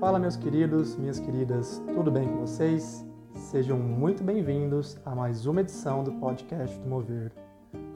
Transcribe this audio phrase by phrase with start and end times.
[0.00, 3.04] Fala, meus queridos, minhas queridas, tudo bem com vocês?
[3.34, 7.32] Sejam muito bem-vindos a mais uma edição do podcast do Mover.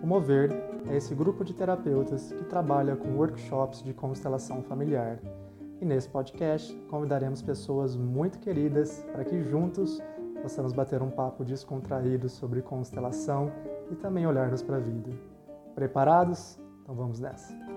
[0.02, 0.50] O Mover
[0.88, 5.20] é esse grupo de terapeutas que trabalha com workshops de constelação familiar.
[5.80, 10.00] E nesse podcast convidaremos pessoas muito queridas para que juntos
[10.42, 13.52] possamos bater um papo descontraído sobre constelação
[13.92, 15.12] e também olharmos para a vida.
[15.76, 16.58] Preparados?
[16.82, 17.71] Então vamos nessa!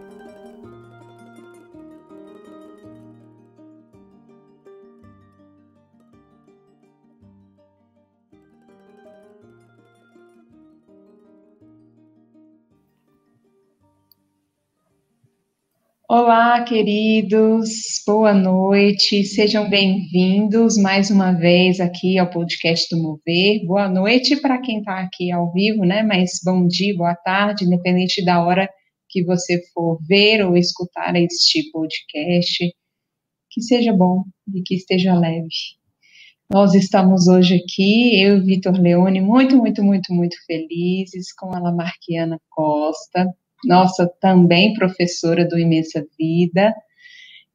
[16.55, 17.70] Olá, queridos,
[18.08, 23.66] boa noite, sejam bem-vindos mais uma vez aqui ao podcast do Mover.
[23.66, 26.02] Boa noite para quem está aqui ao vivo, né?
[26.02, 28.70] Mas bom dia, boa tarde, independente da hora
[29.09, 32.73] que você for ver ou escutar este podcast.
[33.52, 35.50] Que seja bom e que esteja leve.
[36.50, 41.59] Nós estamos hoje aqui, eu e Vitor Leone, muito, muito, muito, muito felizes com a
[41.59, 43.28] Lamarquiana Costa,
[43.66, 46.73] nossa também professora do Imensa Vida,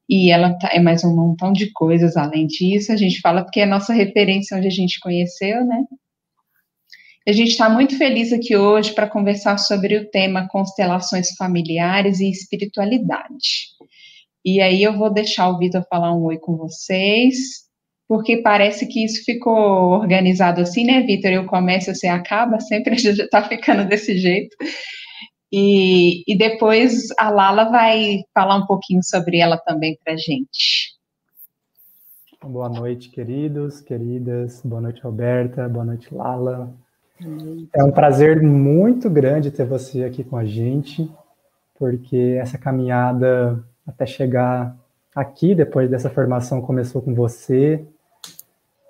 [0.09, 2.91] e ela tá, é mais um montão de coisas além disso.
[2.91, 5.85] A gente fala porque é nossa referência onde a gente conheceu, né?
[7.29, 12.29] A gente está muito feliz aqui hoje para conversar sobre o tema constelações familiares e
[12.29, 13.69] espiritualidade.
[14.45, 17.37] E aí eu vou deixar o Vitor falar um oi com vocês,
[18.09, 21.31] porque parece que isso ficou organizado assim, né, Vitor?
[21.31, 24.57] Eu começo, você acaba, sempre gente está ficando desse jeito.
[25.53, 30.99] E, e depois a Lala vai falar um pouquinho sobre ela também para a gente.
[32.43, 34.63] Boa noite, queridos, queridas.
[34.65, 35.69] Boa noite, Roberta.
[35.69, 36.73] Boa noite, Lala.
[37.75, 41.11] É um prazer muito grande ter você aqui com a gente,
[41.79, 44.75] porque essa caminhada até chegar
[45.15, 47.85] aqui, depois dessa formação, começou com você,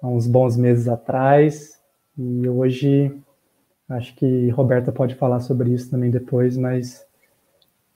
[0.00, 1.80] há uns bons meses atrás,
[2.16, 3.12] e hoje
[3.90, 7.04] Acho que Roberta pode falar sobre isso também depois, mas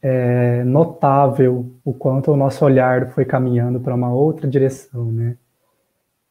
[0.03, 5.37] é notável o quanto o nosso olhar foi caminhando para uma outra direção, né?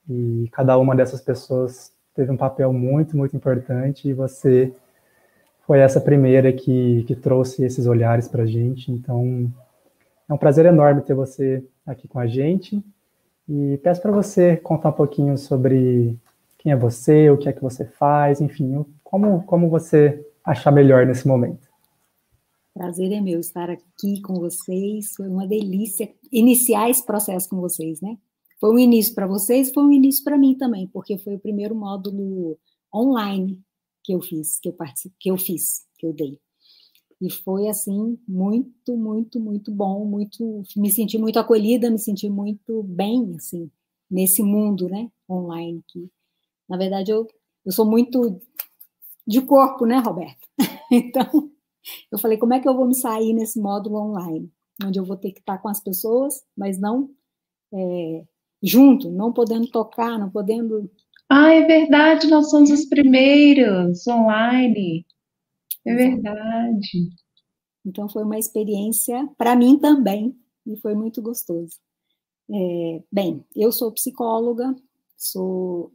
[0.09, 4.73] E cada uma dessas pessoas teve um papel muito, muito importante e você
[5.65, 8.91] foi essa primeira que, que trouxe esses olhares para a gente.
[8.91, 9.49] Então,
[10.29, 12.83] é um prazer enorme ter você aqui com a gente.
[13.47, 16.17] E peço para você contar um pouquinho sobre
[16.57, 21.05] quem é você, o que é que você faz, enfim, como, como você achar melhor
[21.05, 21.69] nesse momento.
[22.73, 25.13] Prazer é meu estar aqui com vocês.
[25.15, 28.17] Foi uma delícia iniciar esse processo com vocês, né?
[28.59, 31.75] Foi um início para vocês, foi um início para mim também, porque foi o primeiro
[31.75, 32.57] módulo
[32.91, 33.61] online
[34.03, 36.39] que eu fiz, que eu participei, que eu fiz, que eu dei.
[37.21, 42.81] E foi assim muito, muito, muito bom, muito, me senti muito acolhida, me senti muito
[42.81, 43.69] bem assim
[44.09, 46.09] nesse mundo, né, online que
[46.67, 47.27] na verdade eu
[47.65, 48.41] eu sou muito
[49.27, 50.47] de corpo, né, Roberto?
[50.91, 51.49] Então,
[52.11, 54.51] eu falei, como é que eu vou me sair nesse módulo online?
[54.85, 57.09] Onde eu vou ter que estar com as pessoas, mas não
[57.73, 58.23] é,
[58.61, 60.89] junto, não podendo tocar, não podendo.
[61.29, 65.05] Ah, é verdade, nós somos os primeiros online.
[65.85, 67.09] É verdade.
[67.85, 71.77] Então, foi uma experiência, para mim também, e foi muito gostoso.
[72.51, 74.75] É, bem, eu sou psicóloga,
[75.17, 75.91] sou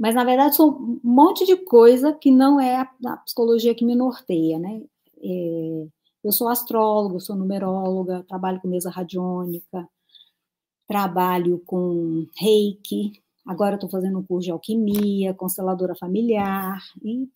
[0.00, 3.94] mas, na verdade, são um monte de coisa que não é a, psicologia que me
[3.94, 4.82] norteia, né?
[5.22, 5.86] É,
[6.24, 9.86] eu sou astróloga, sou numeróloga, trabalho com mesa radiônica,
[10.88, 13.12] trabalho com reiki,
[13.46, 17.28] agora estou fazendo um curso de alquimia, consteladora familiar, e,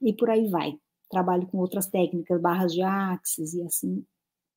[0.00, 0.78] e por aí vai.
[1.10, 4.04] Trabalho com outras técnicas, barras de axis e assim,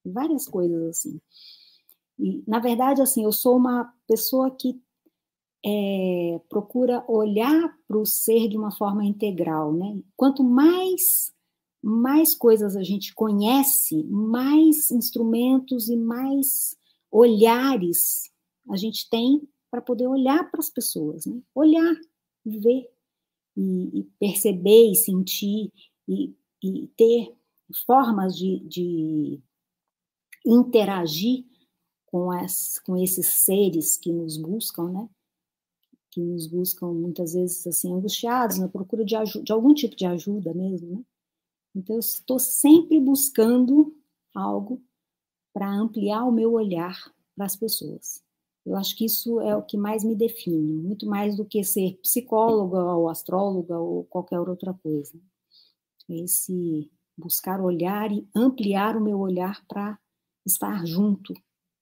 [0.06, 1.20] várias coisas assim.
[2.20, 4.80] E, na verdade, assim, eu sou uma pessoa que
[5.66, 10.02] é, procura olhar para o ser de uma forma integral, né?
[10.16, 11.34] Quanto mais
[11.82, 16.76] mais coisas a gente conhece, mais instrumentos e mais
[17.10, 18.30] olhares
[18.70, 19.42] a gente tem
[19.72, 21.42] para poder olhar para as pessoas, né?
[21.56, 21.96] Olhar,
[22.46, 22.90] ver
[23.56, 25.72] e, e perceber e sentir
[26.08, 27.36] e, e ter
[27.86, 29.40] formas de, de
[30.46, 31.46] interagir
[32.06, 35.10] com, as, com esses seres que nos buscam, né?
[36.12, 40.54] Que nos buscam muitas vezes assim angustiados na procura de, de algum tipo de ajuda
[40.54, 41.04] mesmo, né?
[41.76, 43.96] Então eu estou sempre buscando
[44.34, 44.82] algo
[45.54, 46.98] para ampliar o meu olhar
[47.36, 48.24] para as pessoas.
[48.66, 51.98] Eu acho que isso é o que mais me define, muito mais do que ser
[52.02, 55.20] psicóloga ou astróloga ou qualquer outra coisa.
[56.10, 60.00] Esse buscar olhar e ampliar o meu olhar para
[60.46, 61.34] estar junto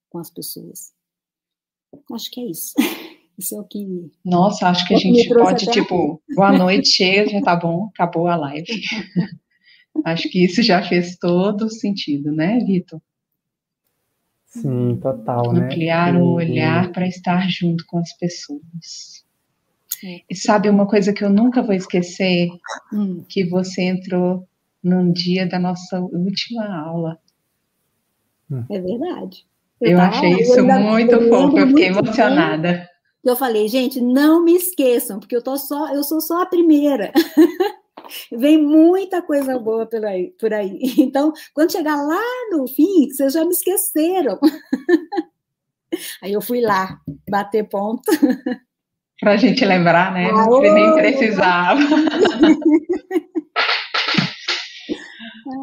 [0.10, 0.94] com as pessoas.
[2.12, 2.74] Acho que é isso.
[3.38, 4.12] Isso é o que.
[4.26, 8.36] Nossa, acho que a gente pode, tipo, boa noite, chega, já tá bom, acabou a
[8.36, 8.66] live.
[10.04, 13.00] acho que isso já fez todo sentido, né, Vitor?
[14.46, 15.66] Sim, total, né?
[15.66, 19.24] Ampliar o olhar para estar junto com as pessoas.
[20.04, 20.22] É.
[20.30, 22.50] E sabe uma coisa que eu nunca vou esquecer?
[22.92, 24.48] Hum, que você entrou
[24.84, 27.20] num dia da nossa última aula.
[28.70, 29.46] É verdade.
[29.82, 32.74] Eu, eu achei isso muito fofo, eu fiquei emocionada.
[32.74, 32.97] Bem.
[33.30, 37.12] Eu falei, gente, não me esqueçam, porque eu tô só, eu sou só a primeira.
[38.32, 40.80] Vem muita coisa boa por aí, por aí.
[40.98, 42.22] Então, quando chegar lá
[42.52, 44.40] no fim, vocês já me esqueceram.
[46.22, 48.04] Aí eu fui lá bater ponto.
[49.20, 50.32] Para a gente lembrar, né?
[50.32, 50.62] Não Aô!
[50.62, 51.80] nem precisava.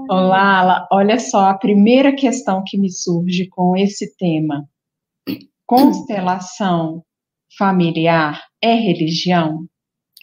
[0.09, 4.67] Olá, olha só, a primeira questão que me surge com esse tema.
[5.67, 7.05] Constelação
[7.59, 9.53] familiar é religião?
[9.53, 9.69] Nossa.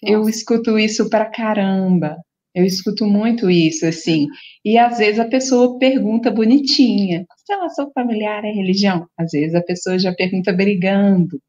[0.04, 2.18] Eu escuto isso pra caramba.
[2.54, 4.28] Eu escuto muito isso, assim.
[4.66, 9.08] E às vezes a pessoa pergunta bonitinha: constelação familiar é religião?
[9.18, 11.42] Às vezes a pessoa já pergunta brigando.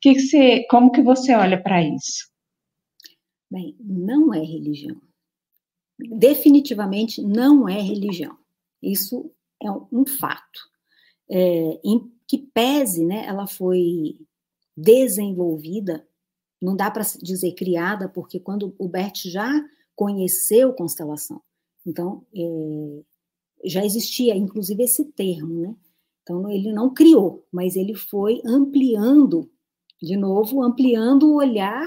[0.00, 2.28] Que que você, como que você olha para isso?
[3.50, 5.00] Bem, não é religião.
[5.98, 8.36] Definitivamente não é religião.
[8.82, 9.30] Isso
[9.62, 10.60] é um fato.
[11.30, 14.18] É, em que pese, né, ela foi
[14.76, 16.06] desenvolvida,
[16.60, 19.50] não dá para dizer criada, porque quando o Bert já
[19.94, 21.40] conheceu constelação,
[21.86, 23.02] então é,
[23.64, 25.76] já existia, inclusive, esse termo, né?
[26.22, 29.50] Então ele não criou, mas ele foi ampliando,
[30.02, 31.86] de novo, ampliando o olhar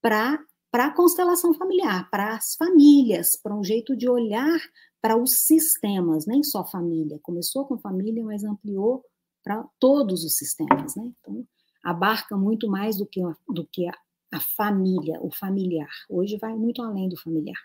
[0.00, 4.58] para para a constelação familiar, para as famílias, para um jeito de olhar
[5.00, 7.20] para os sistemas, nem só família.
[7.22, 9.04] Começou com família, mas ampliou
[9.44, 11.12] para todos os sistemas, né?
[11.20, 11.46] Então,
[11.84, 13.94] abarca muito mais do que, do que a,
[14.32, 15.90] a família, o familiar.
[16.08, 17.60] Hoje vai muito além do familiar.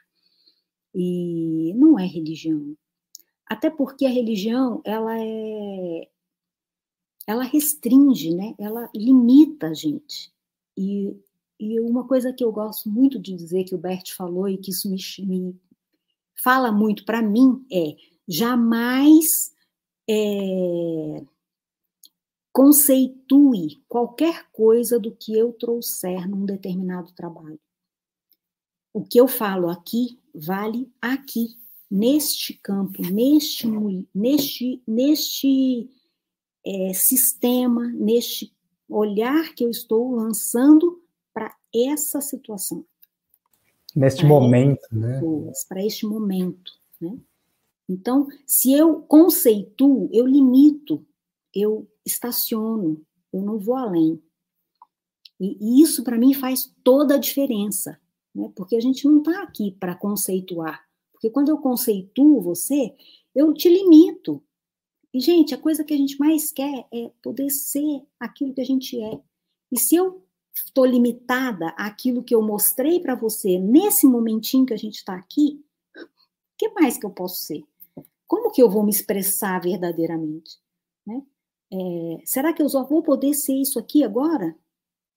[0.93, 2.75] E não é religião.
[3.47, 6.07] Até porque a religião, ela é
[7.25, 8.55] ela restringe, né?
[8.57, 10.33] Ela limita a gente.
[10.75, 11.15] E,
[11.59, 14.71] e uma coisa que eu gosto muito de dizer que o Bert falou e que
[14.71, 15.55] isso me, me
[16.43, 17.95] fala muito para mim é
[18.27, 19.53] jamais
[20.09, 21.23] é,
[22.51, 27.59] conceitue qualquer coisa do que eu trouxer num determinado trabalho.
[28.93, 31.55] O que eu falo aqui vale aqui,
[31.89, 33.67] neste campo, neste,
[34.13, 35.89] neste, neste
[36.65, 38.53] é, sistema, neste
[38.87, 41.01] olhar que eu estou lançando
[41.33, 42.85] para essa situação.
[43.95, 45.21] Neste momento, né?
[45.67, 47.17] Para este momento, né?
[47.87, 51.03] Então, se eu conceituo, eu limito,
[51.53, 53.01] eu estaciono,
[53.33, 54.21] eu não vou além.
[55.39, 57.99] E, e isso, para mim, faz toda a diferença,
[58.35, 58.51] né?
[58.55, 60.83] porque a gente não está aqui para conceituar.
[61.11, 62.95] Porque quando eu conceituo você,
[63.35, 64.43] eu te limito.
[65.13, 68.65] E, gente, a coisa que a gente mais quer é poder ser aquilo que a
[68.65, 69.19] gente é.
[69.71, 70.23] E se eu
[70.53, 75.63] estou limitada àquilo que eu mostrei para você nesse momentinho que a gente está aqui,
[75.95, 76.07] o
[76.57, 77.63] que mais que eu posso ser?
[78.27, 80.59] Como que eu vou me expressar verdadeiramente?
[81.71, 84.55] É, será que eu só vou poder ser isso aqui agora?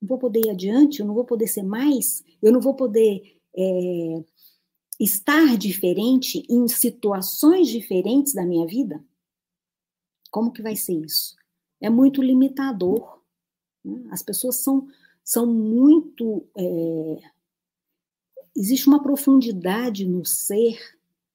[0.01, 1.01] Não vou poder ir adiante?
[1.01, 2.25] Eu não vou poder ser mais?
[2.43, 4.25] Eu não vou poder é,
[4.99, 9.03] estar diferente em situações diferentes da minha vida?
[10.31, 11.37] Como que vai ser isso?
[11.81, 13.21] É muito limitador.
[13.85, 14.09] Né?
[14.11, 14.89] As pessoas são,
[15.25, 16.47] são muito.
[16.57, 17.21] É,
[18.57, 20.79] existe uma profundidade no ser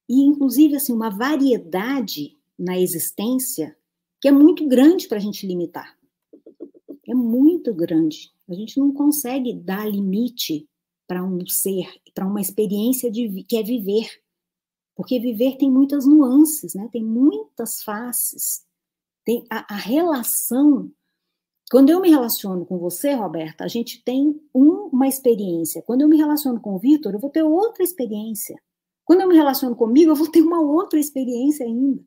[0.09, 3.76] e, inclusive, assim, uma variedade na existência
[4.21, 5.97] que é muito grande para a gente limitar.
[7.07, 8.31] É muito grande.
[8.49, 10.67] A gente não consegue dar limite
[11.07, 14.09] para um ser, para uma experiência de, que é viver.
[14.95, 16.89] Porque viver tem muitas nuances, né?
[16.91, 18.65] tem muitas faces.
[19.23, 20.91] Tem a, a relação.
[21.69, 25.81] Quando eu me relaciono com você, Roberta, a gente tem um, uma experiência.
[25.83, 28.59] Quando eu me relaciono com o Vitor, eu vou ter outra experiência.
[29.05, 32.03] Quando eu me relaciono comigo, eu vou ter uma outra experiência ainda.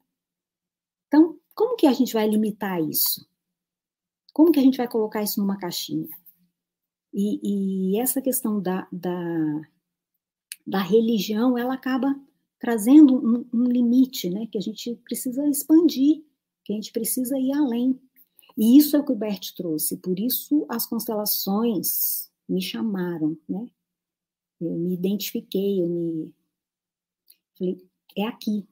[1.07, 3.27] Então, como que a gente vai limitar isso?
[4.33, 6.09] Como que a gente vai colocar isso numa caixinha?
[7.13, 9.61] E, e essa questão da, da,
[10.67, 12.15] da, religião, ela acaba
[12.59, 14.47] trazendo um, um limite, né?
[14.47, 16.25] Que a gente precisa expandir,
[16.65, 18.01] que a gente precisa ir além.
[18.57, 23.67] E isso é o que o Bert trouxe, por isso as constelações me chamaram, né?
[24.61, 26.35] Eu me identifiquei, eu me
[27.57, 28.69] falei, é aqui.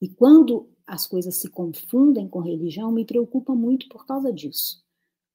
[0.00, 4.82] E quando as coisas se confundem com religião, me preocupa muito por causa disso.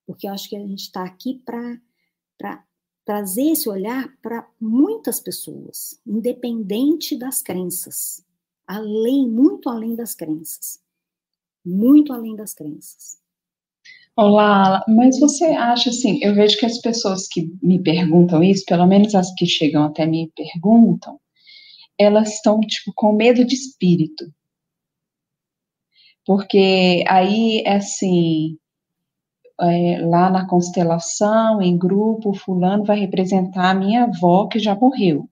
[0.05, 2.65] porque eu acho que a gente está aqui para
[3.05, 8.25] trazer esse olhar para muitas pessoas, independente das crenças,
[8.67, 10.81] além, muito além das crenças,
[11.65, 13.21] muito além das crenças.
[14.15, 16.19] Olá, mas você acha assim?
[16.21, 20.05] Eu vejo que as pessoas que me perguntam isso, pelo menos as que chegam até
[20.05, 21.19] mim e perguntam,
[21.97, 24.25] elas estão tipo com medo de espírito,
[26.25, 28.57] porque aí assim
[29.61, 35.27] é, lá na constelação, em grupo, fulano vai representar a minha avó que já morreu.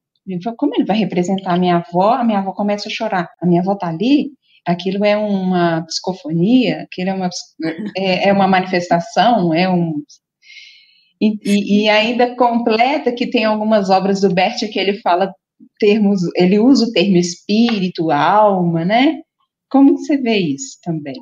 [0.57, 2.13] Como ele vai representar a minha avó?
[2.13, 3.29] A minha avó começa a chorar.
[3.41, 4.31] A minha avó está ali,
[4.65, 7.29] aquilo é uma psicofonia, aquilo é uma,
[7.97, 9.95] é, é uma manifestação, é um.
[11.19, 15.31] E, e, ainda completa que tem algumas obras do Bert que ele fala
[15.79, 19.19] termos, ele usa o termo espírito, alma, né?
[19.71, 21.15] Como você vê isso também?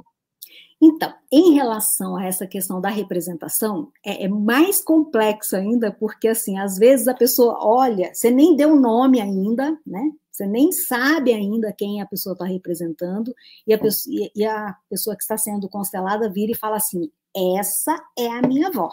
[0.81, 6.57] Então, em relação a essa questão da representação, é, é, mais complexa ainda, porque, assim,
[6.57, 10.11] às vezes a pessoa olha, você nem deu nome ainda, né?
[10.31, 13.35] Você nem sabe ainda quem a pessoa está representando,
[13.67, 17.11] e a, pessoa, e a pessoa que está sendo constelada vira e fala assim:
[17.57, 18.89] essa é a minha avó.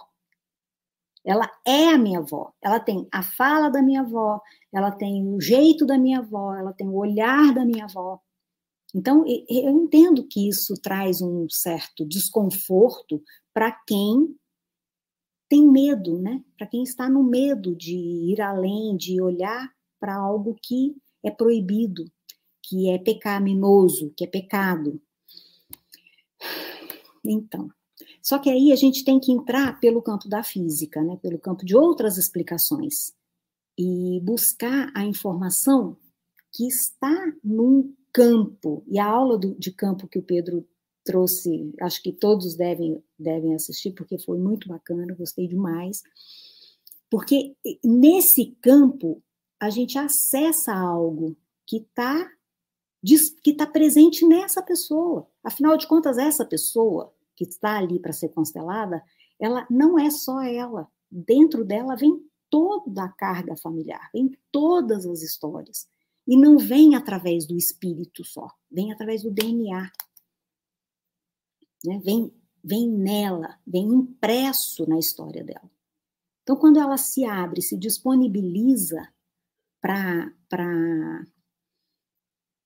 [1.25, 2.53] Ela é a minha avó.
[2.61, 4.41] Ela tem a fala da minha avó,
[4.73, 8.21] ela tem o jeito da minha avó, ela tem o olhar da minha avó.
[8.95, 14.35] Então, eu entendo que isso traz um certo desconforto para quem
[15.49, 16.43] tem medo, né?
[16.57, 22.05] Para quem está no medo de ir além, de olhar para algo que é proibido,
[22.63, 25.01] que é pecaminoso, que é pecado.
[27.25, 27.71] Então,
[28.23, 31.17] só que aí a gente tem que entrar pelo campo da física, né?
[31.23, 33.13] Pelo campo de outras explicações
[33.79, 35.97] e buscar a informação
[36.53, 40.67] que está num campo, e a aula do, de campo que o Pedro
[41.05, 46.03] trouxe, acho que todos devem, devem assistir, porque foi muito bacana, gostei demais.
[47.11, 47.55] Porque
[47.85, 49.23] nesse campo
[49.61, 52.33] a gente acessa algo que está
[53.43, 55.29] que está presente nessa pessoa.
[55.45, 59.01] Afinal de contas, essa pessoa que está ali para ser constelada,
[59.39, 60.89] ela não é só ela.
[61.09, 62.19] Dentro dela vem
[62.51, 65.87] toda a carga familiar, vem todas as histórias.
[66.27, 69.91] E não vem através do espírito só, vem através do DNA.
[71.85, 72.01] Né?
[72.03, 75.71] Vem, vem nela, vem impresso na história dela.
[76.43, 79.09] Então, quando ela se abre, se disponibiliza
[79.81, 80.33] para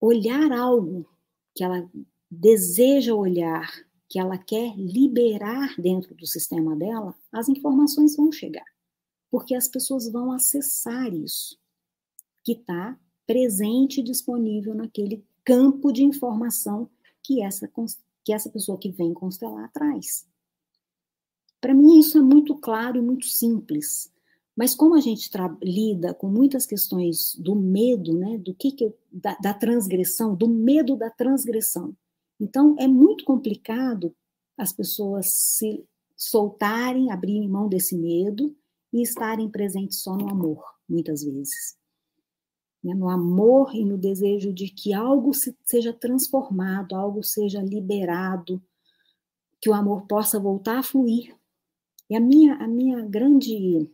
[0.01, 1.07] olhar algo
[1.55, 1.91] que ela
[2.31, 3.69] deseja olhar,
[4.09, 8.67] que ela quer liberar dentro do sistema dela, as informações vão chegar.
[9.31, 11.59] Porque as pessoas vão acessar isso,
[12.43, 12.99] que está
[13.31, 16.91] presente e disponível naquele campo de informação
[17.23, 17.71] que essa,
[18.25, 20.27] que essa pessoa que vem constelar traz.
[21.61, 24.13] Para mim, isso é muito claro e muito simples.
[24.57, 25.31] Mas como a gente
[25.63, 30.49] lida com muitas questões do medo, né, do que, que eu, da, da transgressão, do
[30.49, 31.97] medo da transgressão,
[32.41, 34.13] então é muito complicado
[34.59, 35.85] as pessoas se
[36.17, 38.53] soltarem, abrirem mão desse medo
[38.93, 41.79] e estarem presentes só no amor, muitas vezes
[42.83, 48.63] né, no amor e no desejo de que algo se, seja transformado, algo seja liberado,
[49.61, 51.35] que o amor possa voltar a fluir.
[52.09, 53.89] E a minha, a minha grande,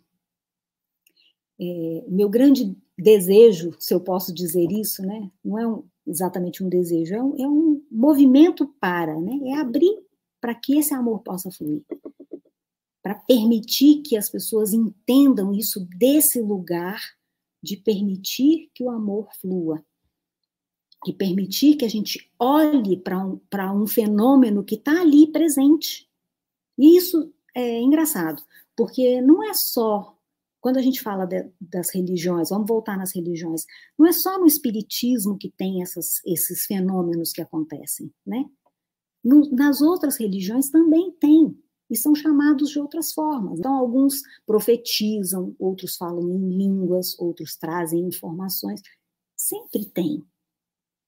[1.60, 6.68] é, meu grande desejo, se eu posso dizer isso, né, não é um, exatamente um
[6.68, 10.02] desejo, é um, é um movimento para, né, é abrir
[10.40, 11.82] para que esse amor possa fluir
[13.06, 17.00] para permitir que as pessoas entendam isso desse lugar
[17.66, 19.84] de permitir que o amor flua,
[21.04, 23.40] de permitir que a gente olhe para um,
[23.82, 26.08] um fenômeno que está ali presente.
[26.78, 28.42] E isso é engraçado,
[28.76, 30.16] porque não é só
[30.60, 33.64] quando a gente fala de, das religiões, vamos voltar nas religiões,
[33.96, 38.44] não é só no espiritismo que tem essas, esses fenômenos que acontecem, né?
[39.22, 41.56] No, nas outras religiões também tem
[41.90, 43.58] e são chamados de outras formas.
[43.58, 48.82] Então, alguns profetizam, outros falam em línguas, outros trazem informações.
[49.36, 50.26] Sempre tem.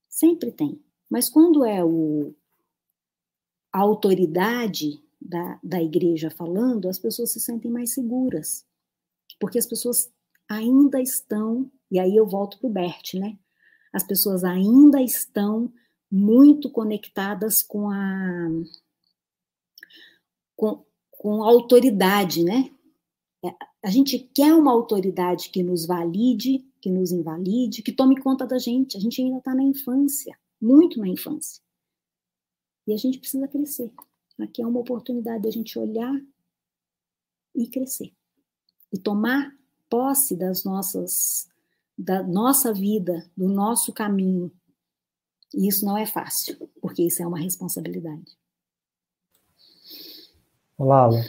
[0.09, 0.81] Sempre tem.
[1.11, 2.35] Mas quando é o,
[3.73, 8.65] a autoridade da, da igreja falando, as pessoas se sentem mais seguras.
[9.41, 10.11] Porque as pessoas
[10.49, 13.39] ainda estão, e aí eu volto para o Bert, né?
[13.93, 15.73] As pessoas ainda estão
[16.11, 18.49] muito conectadas com a
[20.59, 22.69] com, com autoridade, né?
[23.45, 28.45] É, a gente quer uma autoridade que nos valide, que nos invalide, que tome conta
[28.45, 28.97] da gente.
[28.97, 31.63] A gente ainda está na infância, muito na infância.
[32.87, 33.93] E a gente precisa crescer.
[34.41, 36.21] Aqui é uma oportunidade de a gente olhar
[37.55, 38.13] e crescer.
[38.93, 39.57] E tomar
[39.89, 41.49] posse das nossas
[41.97, 44.53] da nossa vida, do nosso caminho.
[45.53, 48.39] E isso não é fácil, porque isso é uma responsabilidade.
[50.79, 51.21] Olá, Alan.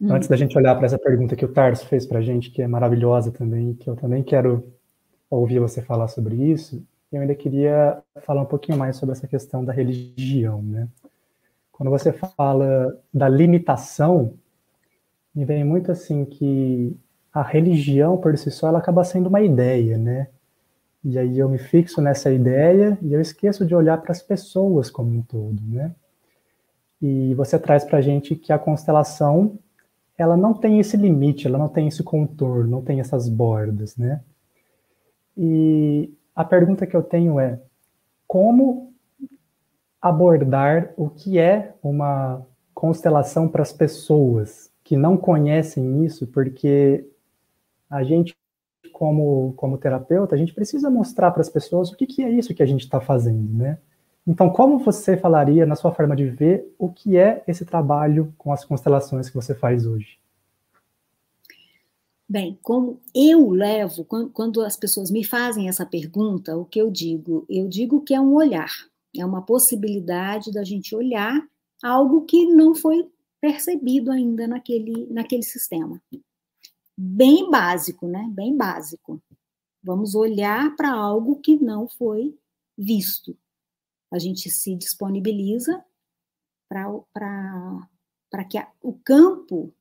[0.00, 0.12] Hum.
[0.12, 2.60] Antes da gente olhar para essa pergunta que o Tarso fez para a gente, que
[2.60, 4.66] é maravilhosa também, que eu também quero
[5.30, 9.64] ouvir você falar sobre isso, eu ainda queria falar um pouquinho mais sobre essa questão
[9.64, 10.88] da religião, né?
[11.70, 14.34] Quando você fala da limitação,
[15.32, 16.98] me vem muito assim que
[17.32, 20.26] a religião por si só ela acaba sendo uma ideia, né?
[21.04, 24.90] E aí eu me fixo nessa ideia e eu esqueço de olhar para as pessoas
[24.90, 25.94] como um todo, né?
[27.08, 29.56] E você traz para a gente que a constelação
[30.18, 34.20] ela não tem esse limite, ela não tem esse contorno, não tem essas bordas, né?
[35.36, 37.60] E a pergunta que eu tenho é
[38.26, 38.92] como
[40.02, 42.44] abordar o que é uma
[42.74, 47.06] constelação para as pessoas que não conhecem isso, porque
[47.88, 48.36] a gente,
[48.92, 52.54] como, como terapeuta, a gente precisa mostrar para as pessoas o que, que é isso
[52.54, 53.78] que a gente está fazendo, né?
[54.26, 58.52] Então, como você falaria, na sua forma de ver, o que é esse trabalho com
[58.52, 60.18] as constelações que você faz hoje?
[62.28, 67.46] Bem, como eu levo, quando, as pessoas me fazem essa pergunta, o que eu digo?
[67.48, 68.72] Eu digo que é um olhar,
[69.16, 71.40] é uma possibilidade da gente olhar
[71.80, 73.08] algo que não foi
[73.40, 76.02] percebido ainda naquele, naquele sistema
[76.96, 78.26] bem básico, né?
[78.32, 79.20] Bem básico.
[79.82, 82.36] Vamos olhar para algo que não foi
[82.76, 83.36] visto.
[84.10, 85.84] A gente se disponibiliza
[86.68, 89.74] para que a, o campo,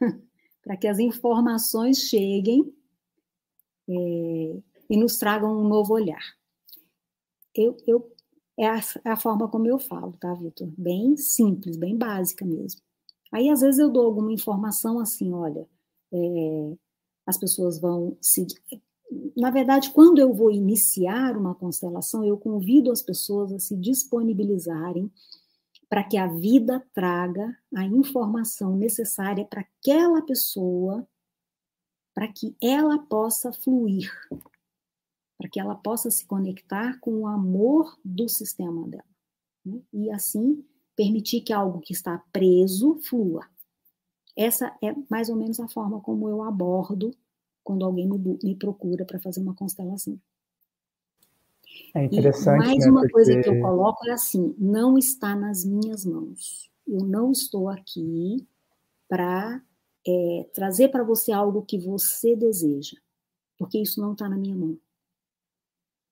[0.62, 2.74] para que as informações cheguem
[3.88, 6.22] é, e nos tragam um novo olhar.
[7.54, 8.14] Eu, eu,
[8.58, 10.68] é, a, é a forma como eu falo, tá, Vitor?
[10.76, 12.80] Bem simples, bem básica mesmo.
[13.32, 15.68] Aí, às vezes, eu dou alguma informação assim, olha,
[16.12, 16.76] é,
[17.26, 18.46] as pessoas vão se.
[19.36, 25.10] Na verdade, quando eu vou iniciar uma constelação, eu convido as pessoas a se disponibilizarem
[25.88, 31.06] para que a vida traga a informação necessária para aquela pessoa,
[32.14, 34.08] para que ela possa fluir,
[35.36, 39.04] para que ela possa se conectar com o amor do sistema dela.
[39.64, 39.80] Né?
[39.92, 43.48] E assim permitir que algo que está preso flua.
[44.36, 47.10] Essa é mais ou menos a forma como eu abordo
[47.70, 50.20] quando alguém me, me procura para fazer uma constelação.
[51.94, 52.64] É interessante.
[52.64, 53.12] E mais né, uma porque...
[53.12, 56.68] coisa que eu coloco é assim: não está nas minhas mãos.
[56.84, 58.44] Eu não estou aqui
[59.08, 59.62] para
[60.04, 62.96] é, trazer para você algo que você deseja,
[63.56, 64.76] porque isso não está na minha mão.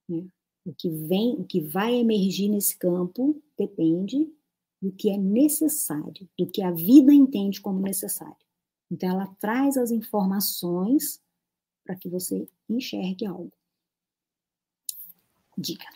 [0.09, 0.25] Né?
[0.64, 4.33] O que vem, o que vai emergir nesse campo depende
[4.81, 8.37] do que é necessário, do que a vida entende como necessário.
[8.88, 11.21] Então, ela traz as informações
[11.88, 13.51] para que você enxergue algo.
[15.57, 15.87] Diga.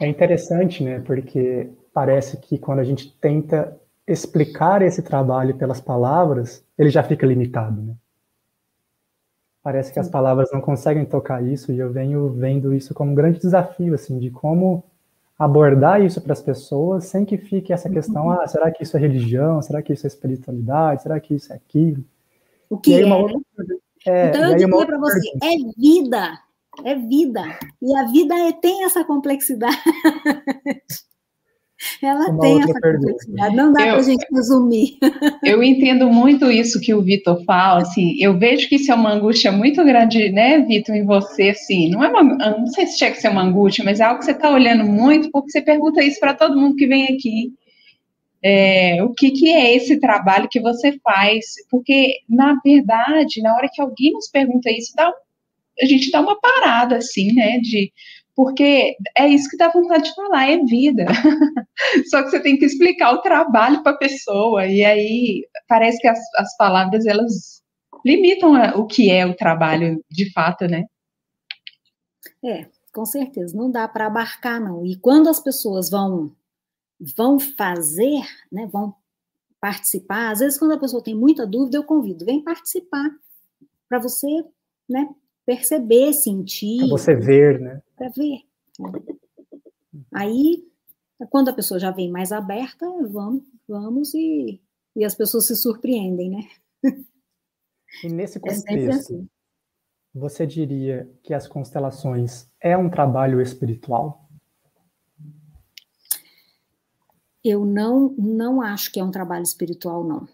[0.00, 1.00] É interessante, né?
[1.00, 3.76] Porque parece que quando a gente tenta
[4.06, 7.96] explicar esse trabalho pelas palavras, ele já fica limitado, né?
[9.60, 13.14] Parece que as palavras não conseguem tocar isso e eu venho vendo isso como um
[13.14, 14.84] grande desafio, assim, de como
[15.36, 18.40] abordar isso para as pessoas sem que fique essa questão, uhum.
[18.40, 19.60] ah, será que isso é religião?
[19.60, 21.02] Será que isso é espiritualidade?
[21.02, 22.04] Será que isso é aquilo?
[22.70, 23.40] O que é, outra,
[24.08, 26.38] é, Então eu diria para você, é vida,
[26.84, 27.58] é vida.
[27.82, 29.76] E a vida é, tem essa complexidade.
[32.02, 33.06] Ela Uma tem essa pergunta.
[33.06, 34.98] complexidade, não dá para a gente resumir.
[35.44, 39.12] Eu entendo muito isso que o Vitor fala, assim, eu vejo que isso é uma
[39.12, 43.16] angústia muito grande, né, Vitor, em você, assim, não é uma, não sei se chega
[43.16, 46.02] a ser uma angústia, mas é algo que você está olhando muito, porque você pergunta
[46.02, 47.52] isso para todo mundo que vem aqui,
[48.42, 53.68] é, o que, que é esse trabalho que você faz, porque, na verdade, na hora
[53.72, 55.12] que alguém nos pergunta isso, dá,
[55.80, 57.92] a gente dá uma parada, assim, né, de
[58.34, 61.06] porque é isso que dá vontade de falar, é vida.
[62.08, 66.06] Só que você tem que explicar o trabalho para a pessoa, e aí parece que
[66.06, 67.60] as, as palavras elas
[68.06, 70.84] limitam o que é o trabalho de fato, né?
[72.44, 74.86] É, com certeza, não dá para abarcar, não.
[74.86, 76.30] E quando as pessoas vão
[77.16, 78.94] vão fazer, né, vão
[79.60, 83.10] participar, às vezes quando a pessoa tem muita dúvida, eu convido, vem participar,
[83.88, 84.26] para você,
[84.88, 85.08] né,
[85.44, 86.78] perceber, sentir.
[86.78, 87.82] Para você ver, né?
[87.96, 88.42] Para ver.
[90.12, 90.64] Aí,
[91.30, 94.60] quando a pessoa já vem mais aberta, vamos, vamos e,
[94.94, 96.92] e as pessoas se surpreendem, né?
[98.04, 99.28] E nesse é contexto, é assim.
[100.14, 104.27] você diria que as constelações é um trabalho espiritual?
[107.44, 110.28] Eu não, não acho que é um trabalho espiritual, não.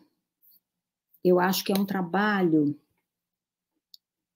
[1.22, 2.78] eu acho que é um trabalho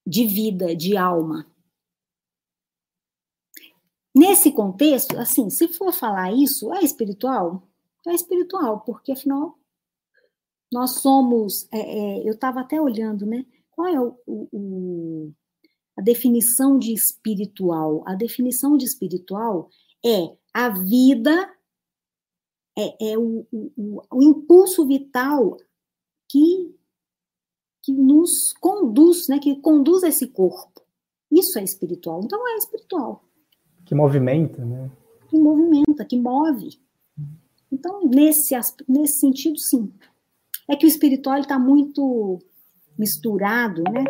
[0.06, 1.46] de vida, de alma.
[4.14, 7.62] Nesse contexto, assim, se for falar isso, é espiritual?
[8.06, 9.58] É espiritual, porque afinal
[10.72, 11.68] nós somos.
[11.72, 13.44] É, é, eu estava até olhando, né?
[13.70, 15.32] Qual é o, o,
[15.96, 18.02] a definição de espiritual?
[18.06, 19.70] A definição de espiritual
[20.04, 21.54] é a vida,
[22.78, 25.56] é, é o, o, o impulso vital
[26.28, 26.72] que,
[27.82, 29.40] que nos conduz, né?
[29.40, 30.80] Que conduz esse corpo.
[31.30, 32.20] Isso é espiritual.
[32.22, 33.24] Então é espiritual.
[33.84, 34.88] Que movimenta, né?
[35.28, 36.78] Que movimenta, que move.
[37.70, 38.54] Então, nesse,
[38.88, 39.92] nesse sentido, sim.
[40.70, 42.38] É que o espiritual está muito
[42.96, 44.04] misturado, né?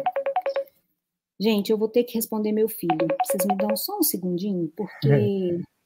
[1.41, 3.07] Gente, eu vou ter que responder meu filho.
[3.25, 5.61] Vocês me dão só um segundinho, porque é.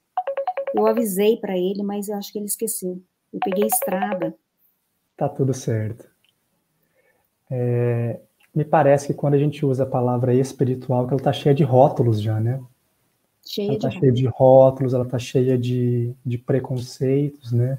[0.75, 3.01] eu avisei para ele, mas eu acho que ele esqueceu.
[3.33, 4.35] Eu peguei estrada.
[5.17, 6.11] Tá tudo certo.
[7.51, 8.21] É,
[8.55, 11.65] me parece que quando a gente usa a palavra espiritual, que ela está cheia de
[11.65, 12.61] rótulos já, né?
[13.45, 17.79] Cheia ela está cheia de rótulos, ela está cheia de, de preconceitos, né?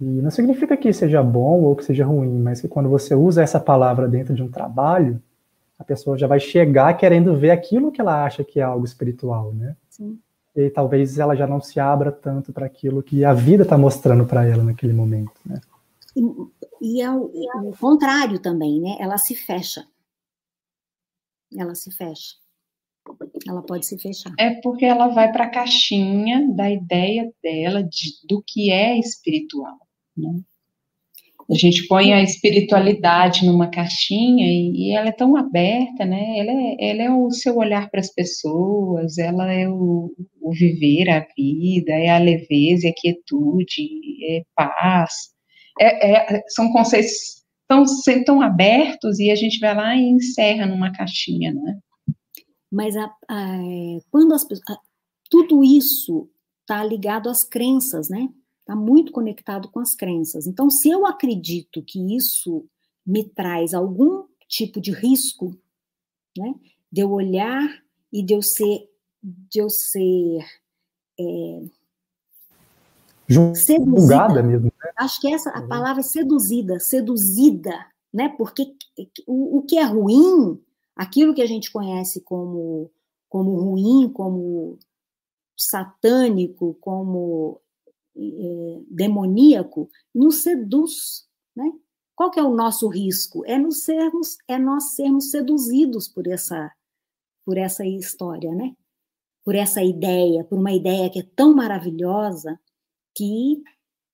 [0.00, 3.42] E não significa que seja bom ou que seja ruim, mas que quando você usa
[3.42, 5.20] essa palavra dentro de um trabalho,
[5.78, 9.52] a pessoa já vai chegar querendo ver aquilo que ela acha que é algo espiritual,
[9.52, 9.76] né?
[9.88, 10.18] Sim.
[10.58, 14.26] E talvez ela já não se abra tanto para aquilo que a vida está mostrando
[14.26, 15.60] para ela naquele momento, né?
[16.16, 16.20] E,
[16.82, 18.96] e, é o, é o contrário também, né?
[18.98, 19.86] Ela se fecha.
[21.56, 22.34] Ela se fecha.
[23.46, 24.32] Ela pode se fechar.
[24.36, 29.78] É porque ela vai para a caixinha da ideia dela de, do que é espiritual.
[30.16, 30.40] Né?
[31.50, 36.38] A gente põe a espiritualidade numa caixinha e, e ela é tão aberta, né?
[36.38, 41.08] Ela é, ela é o seu olhar para as pessoas, ela é o, o, viver
[41.08, 43.88] a vida, é a leveza, é a quietude,
[44.28, 45.12] é paz.
[45.80, 47.84] É, é, são conceitos tão,
[48.26, 51.78] tão abertos e a gente vai lá e encerra numa caixinha, né?
[52.70, 53.58] Mas a, a,
[54.10, 54.78] quando as pessoas.
[55.30, 56.28] Tudo isso
[56.62, 58.28] está ligado às crenças, né?
[58.68, 60.46] Está muito conectado com as crenças.
[60.46, 62.66] Então, se eu acredito que isso
[63.04, 65.56] me traz algum tipo de risco,
[66.36, 66.54] né?
[66.92, 68.86] De eu olhar e de eu ser.
[69.22, 70.44] De eu ser
[71.18, 71.62] é,
[73.26, 74.66] julgada mesmo.
[74.66, 74.92] Né?
[74.96, 75.68] Acho que essa a uhum.
[75.68, 77.74] palavra é seduzida, seduzida,
[78.12, 78.28] né?
[78.28, 78.74] Porque
[79.26, 80.62] o, o que é ruim
[80.94, 82.90] aquilo que a gente conhece como,
[83.30, 84.78] como ruim, como
[85.56, 87.62] satânico, como
[88.90, 91.70] demoníaco, nos seduz, né?
[92.16, 93.44] Qual que é o nosso risco?
[93.46, 96.72] É nos sermos, é nós sermos seduzidos por essa,
[97.44, 98.74] por essa história, né?
[99.44, 102.58] Por essa ideia, por uma ideia que é tão maravilhosa
[103.14, 103.62] que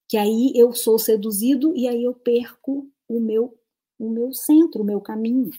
[0.06, 3.58] que aí eu sou seduzido e aí eu perco o meu
[3.98, 5.50] o meu centro, o meu caminho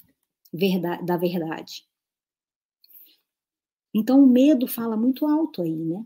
[1.04, 1.86] da verdade.
[3.94, 6.06] Então o medo fala muito alto aí, né?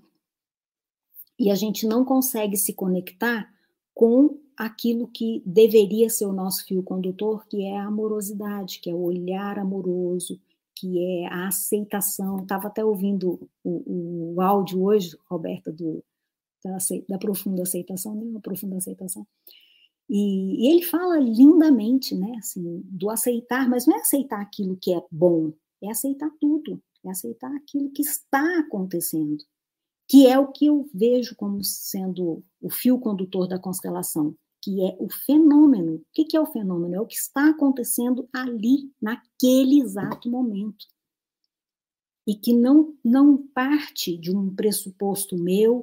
[1.40, 3.50] E a gente não consegue se conectar
[3.94, 8.94] com aquilo que deveria ser o nosso fio condutor, que é a amorosidade, que é
[8.94, 10.38] o olhar amoroso,
[10.76, 12.42] que é a aceitação.
[12.42, 16.04] Estava até ouvindo o, o, áudio hoje, Roberta, do,
[16.64, 18.24] da, da profunda aceitação, né?
[18.24, 19.26] Uma profunda aceitação.
[20.10, 24.94] E, e, ele fala lindamente, né, assim, do aceitar, mas não é aceitar aquilo que
[24.94, 29.38] é bom, é aceitar tudo, é aceitar aquilo que está acontecendo,
[30.10, 34.98] que é o que eu vejo como sendo o fio condutor da constelação, que é
[35.00, 35.98] o fenômeno.
[35.98, 36.96] O que é o fenômeno?
[36.96, 40.88] É o que está acontecendo ali, naquele exato momento.
[42.26, 45.82] E que não, não parte de um pressuposto meu,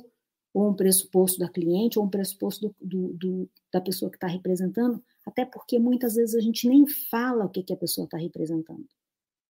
[0.52, 4.26] ou um pressuposto da cliente, ou um pressuposto do, do, do da pessoa que está
[4.26, 8.16] representando, até porque muitas vezes a gente nem fala o que, que a pessoa está
[8.16, 8.86] representando,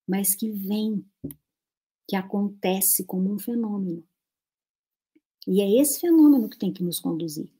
[0.06, 1.02] mas que vem,
[2.08, 4.04] que acontece como um fenômeno.
[5.46, 7.50] E é esse fenômeno que tem que nos conduzir.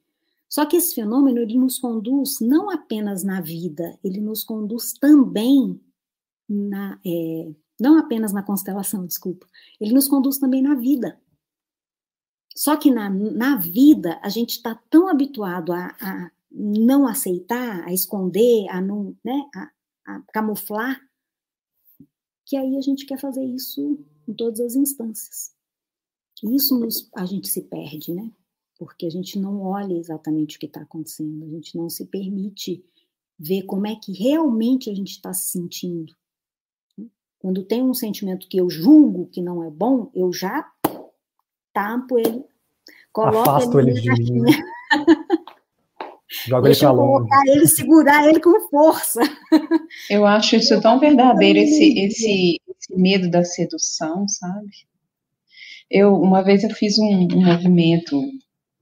[0.49, 5.81] Só que esse fenômeno ele nos conduz não apenas na vida, ele nos conduz também
[6.49, 9.47] na, é, não apenas na constelação, desculpa,
[9.81, 11.21] ele nos conduz também na vida.
[12.55, 17.93] Só que na, na vida, a gente está tão habituado a, a, não aceitar, a
[17.93, 19.71] esconder, a não, né, a,
[20.07, 21.01] a camuflar,
[22.47, 25.56] que aí a gente quer fazer isso em todas as instâncias.
[26.43, 28.31] E isso nos, a gente se perde, né?
[28.79, 32.85] Porque a gente não olha exatamente o que está acontecendo, a gente não se permite
[33.39, 36.15] ver como é que realmente a gente está se sentindo.
[37.39, 40.71] Quando tem um sentimento que eu julgo que não é bom, eu já
[41.73, 42.45] tampo ele,
[43.13, 44.43] coloco Afasto ele, ele de mim.
[46.47, 47.29] Joga Deixa ele pra longe.
[47.29, 49.21] colocar ele, segurar ele com força.
[50.11, 54.69] Eu acho isso tão verdadeiro, esse, esse, esse medo da sedução, sabe?
[55.91, 58.21] Eu, uma vez eu fiz um, um movimento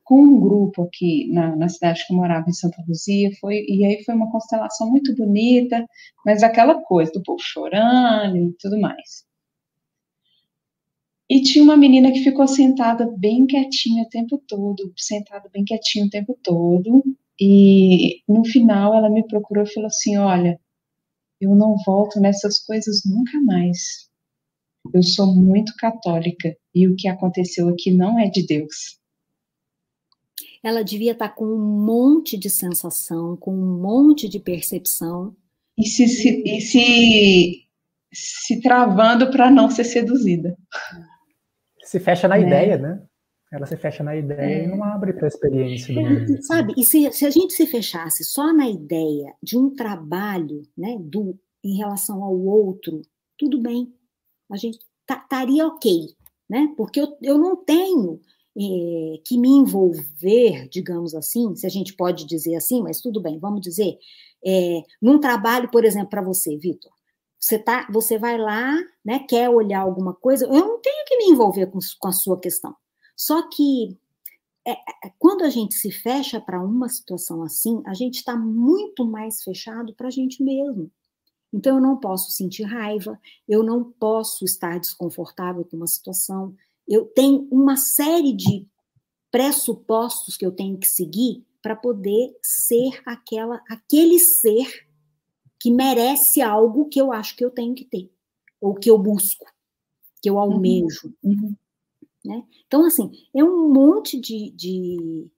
[0.05, 3.85] com um grupo aqui na, na, cidade que eu morava, em Santa Luzia, foi, e
[3.85, 5.87] aí foi uma constelação muito bonita,
[6.25, 9.25] mas aquela coisa do povo chorando e tudo mais.
[11.29, 16.05] E tinha uma menina que ficou sentada bem quietinha o tempo todo, sentada bem quietinha
[16.05, 17.03] o tempo todo,
[17.41, 20.61] e no final ela me procurou e falou assim: Olha,
[21.41, 24.09] eu não volto nessas coisas nunca mais.
[24.93, 28.99] Eu sou muito católica e o que aconteceu aqui não é de Deus
[30.65, 35.37] ela devia estar com um monte de sensação, com um monte de percepção.
[35.77, 37.69] E se, se, e se,
[38.11, 40.57] se travando para não ser seduzida.
[41.83, 42.47] Se fecha na né?
[42.47, 43.03] ideia, né?
[43.53, 44.65] Ela se fecha na ideia é.
[44.65, 45.95] e não abre para a experiência.
[45.95, 50.63] Do Sabe, e se, se a gente se fechasse só na ideia de um trabalho,
[50.77, 53.03] né, do, em relação ao outro,
[53.39, 53.93] tudo bem,
[54.51, 56.07] a gente estaria ok,
[56.49, 56.73] né?
[56.77, 58.21] Porque eu, eu não tenho
[58.57, 63.39] é, que me envolver, digamos assim, se a gente pode dizer assim, mas tudo bem,
[63.39, 63.99] vamos dizer,
[64.45, 66.93] é, num trabalho, por exemplo, para você, Vitor.
[67.39, 71.25] Você, tá, você vai lá, né, quer olhar alguma coisa, eu não tenho que me
[71.27, 72.75] envolver com, com a sua questão.
[73.17, 73.99] Só que
[74.67, 79.05] é, é quando a gente se fecha para uma situação assim, a gente está muito
[79.05, 80.91] mais fechado para a gente mesmo.
[81.55, 83.17] Então, eu não posso sentir raiva,
[83.49, 86.53] eu não posso estar desconfortável com uma situação,
[86.87, 88.67] eu tenho uma série de
[89.31, 94.85] pressupostos que eu tenho que seguir para poder ser aquela, aquele ser
[95.61, 98.11] que merece algo que eu acho que eu tenho que ter,
[98.61, 99.47] ou que eu busco,
[100.21, 101.15] que eu almejo.
[101.23, 101.55] Uhum.
[102.25, 102.45] Né?
[102.67, 105.31] Então, assim, é um monte de, de,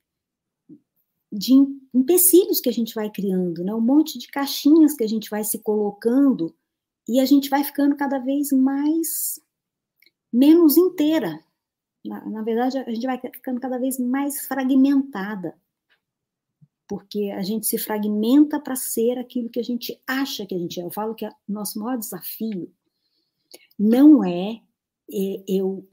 [1.37, 1.53] de
[1.93, 3.75] empecilhos que a gente vai criando, né?
[3.75, 6.55] um monte de caixinhas que a gente vai se colocando
[7.07, 9.39] e a gente vai ficando cada vez mais
[10.33, 11.39] menos inteira.
[12.05, 15.55] Na, na verdade, a gente vai ficando cada vez mais fragmentada,
[16.89, 20.81] porque a gente se fragmenta para ser aquilo que a gente acha que a gente
[20.81, 20.85] é.
[20.85, 22.73] Eu falo que o nosso maior desafio
[23.79, 24.63] não é,
[25.13, 25.87] é eu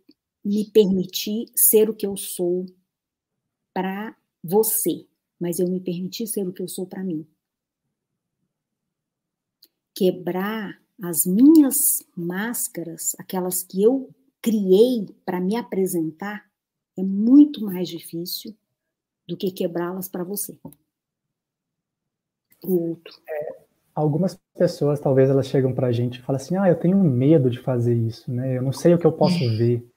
[0.44, 2.66] me permitir ser o que eu sou
[3.74, 5.08] para você,
[5.44, 7.28] mas eu me permitir ser o que eu sou para mim.
[9.94, 14.10] Quebrar as minhas máscaras, aquelas que eu
[14.42, 16.50] criei para me apresentar
[16.98, 18.56] é muito mais difícil
[19.28, 20.58] do que quebrá-las para você.
[22.64, 23.14] O outro.
[23.30, 26.98] É, algumas pessoas, talvez, elas chegam para a gente e falam assim: ah, eu tenho
[27.04, 28.58] medo de fazer isso, né?
[28.58, 29.58] Eu não sei o que eu posso é.
[29.58, 29.92] ver.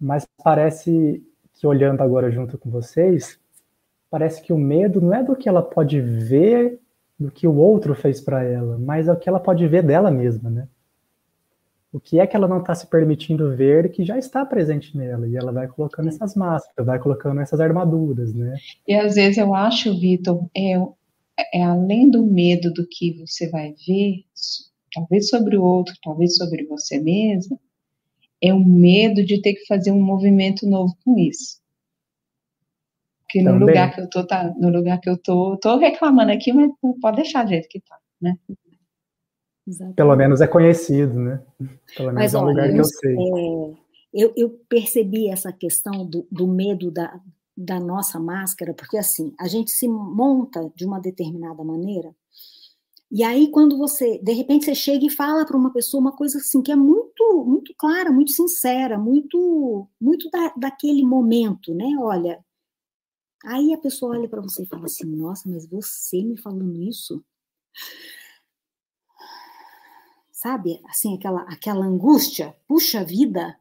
[0.00, 3.38] Mas parece que, olhando agora junto com vocês,
[4.16, 6.80] parece que o medo não é do que ela pode ver
[7.20, 10.10] do que o outro fez para ela, mas é o que ela pode ver dela
[10.10, 10.66] mesma, né?
[11.92, 15.28] o que é que ela não está se permitindo ver que já está presente nela,
[15.28, 18.56] e ela vai colocando essas máscaras, vai colocando essas armaduras, né?
[18.88, 20.72] E às vezes eu acho, Vitor, é,
[21.52, 24.24] é além do medo do que você vai ver,
[24.94, 27.58] talvez sobre o outro, talvez sobre você mesma,
[28.42, 31.65] é o medo de ter que fazer um movimento novo com isso.
[33.26, 36.52] Porque no lugar que eu tô, tá, no lugar que eu tô, tô reclamando aqui,
[36.52, 38.36] mas pode deixar do jeito que tá, né?
[39.66, 39.96] Exatamente.
[39.96, 41.42] Pelo menos é conhecido, né?
[41.96, 43.14] Pelo menos Mas, é um olha, lugar que eu sei.
[43.14, 43.74] É,
[44.14, 47.20] eu, eu, percebi essa questão do, do medo da,
[47.56, 52.14] da nossa máscara, porque assim, a gente se monta de uma determinada maneira,
[53.10, 56.38] e aí quando você, de repente você chega e fala para uma pessoa uma coisa
[56.38, 61.96] assim que é muito, muito clara, muito sincera, muito, muito da, daquele momento, né?
[61.98, 62.38] Olha,
[63.46, 67.24] aí a pessoa olha para você e fala assim, nossa, mas você me falando isso?
[70.36, 70.80] sabe?
[70.88, 73.58] Assim, aquela, aquela angústia, puxa vida,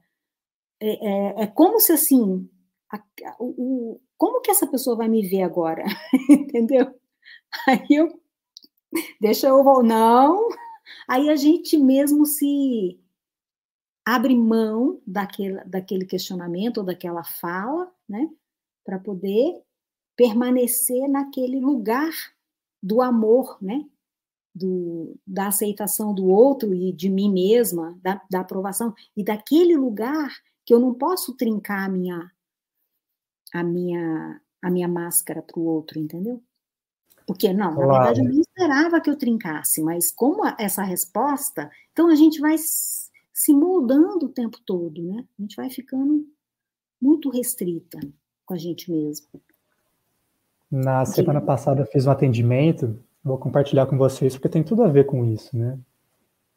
[0.80, 2.50] é, é, é como se assim,
[2.92, 3.02] a,
[3.40, 5.84] o, como que essa pessoa vai me ver agora?
[6.30, 6.94] Entendeu?
[7.68, 8.22] Aí eu,
[9.20, 10.48] deixa eu, não,
[11.08, 13.00] aí a gente mesmo se
[14.06, 18.30] abre mão daquele, daquele questionamento ou daquela fala, né,
[18.84, 19.65] para poder
[20.16, 22.12] permanecer naquele lugar
[22.82, 23.86] do amor, né,
[24.54, 30.32] do, da aceitação do outro e de mim mesma, da, da aprovação, e daquele lugar
[30.64, 32.32] que eu não posso trincar a minha,
[33.54, 36.42] a minha, a minha máscara para o outro, entendeu?
[37.28, 42.08] Porque, não, na verdade eu não esperava que eu trincasse, mas como essa resposta, então
[42.08, 45.26] a gente vai se moldando o tempo todo, né?
[45.38, 46.26] A gente vai ficando
[47.02, 48.00] muito restrita
[48.46, 49.28] com a gente mesmo.
[50.72, 54.88] Na semana passada eu fiz um atendimento, vou compartilhar com vocês porque tem tudo a
[54.88, 55.78] ver com isso, né?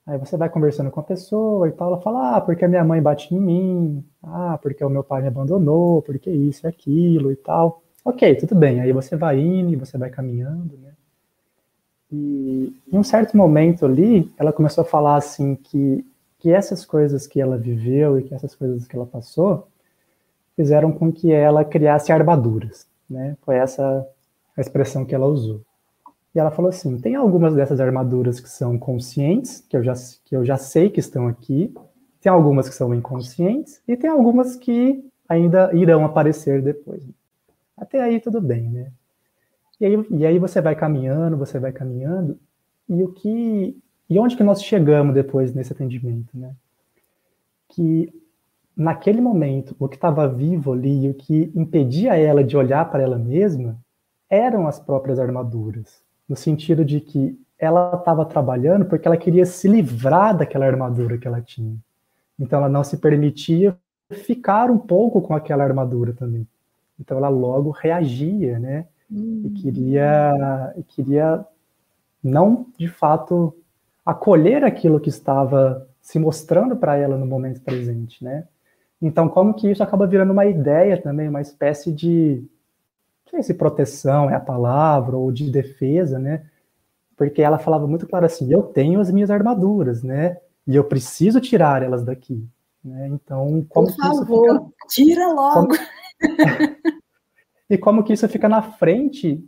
[0.07, 2.83] Aí você vai conversando com a pessoa e tal, ela fala, ah, porque a minha
[2.83, 7.31] mãe bate em mim, ah, porque o meu pai me abandonou, porque isso e aquilo
[7.31, 7.83] e tal.
[8.03, 8.81] Ok, tudo bem.
[8.81, 10.95] Aí você vai indo, e você vai caminhando, né?
[12.11, 16.07] E em um certo momento ali, ela começou a falar assim que,
[16.39, 19.69] que essas coisas que ela viveu e que essas coisas que ela passou
[20.57, 23.37] fizeram com que ela criasse armaduras, né?
[23.43, 24.07] Foi essa
[24.57, 25.63] a expressão que ela usou.
[26.35, 29.95] E ela falou assim: tem algumas dessas armaduras que são conscientes, que eu já,
[30.25, 31.73] que eu já sei que estão aqui,
[32.21, 37.03] tem algumas que são inconscientes, e tem algumas que ainda irão aparecer depois.
[37.77, 38.93] Até aí tudo bem, né?
[39.81, 42.39] E aí, e aí você vai caminhando, você vai caminhando,
[42.89, 43.77] e o que.
[44.11, 46.53] E onde que nós chegamos depois nesse atendimento, né?
[47.69, 48.13] Que
[48.79, 53.19] naquele momento, o que estava vivo ali, o que impedia ela de olhar para ela
[53.19, 53.77] mesma,
[54.31, 59.67] eram as próprias armaduras no sentido de que ela estava trabalhando porque ela queria se
[59.67, 61.77] livrar daquela armadura que ela tinha.
[62.39, 63.77] Então ela não se permitia
[64.13, 66.47] ficar um pouco com aquela armadura também.
[67.01, 68.87] Então ela logo reagia, né?
[69.11, 69.43] Hum.
[69.47, 71.45] E queria, e queria
[72.23, 73.57] não de fato
[74.07, 78.47] acolher aquilo que estava se mostrando para ela no momento presente, né?
[79.01, 82.45] Então como que isso acaba virando uma ideia também, uma espécie de
[83.27, 86.47] não sei se proteção é a palavra, ou de defesa, né?
[87.17, 90.39] Porque ela falava muito claro assim, eu tenho as minhas armaduras, né?
[90.67, 92.47] E eu preciso tirar elas daqui.
[92.83, 93.09] Né?
[93.09, 94.73] Então, como Por favor, fica...
[94.89, 95.69] tira logo.
[95.69, 95.73] Como...
[97.69, 99.45] e como que isso fica na frente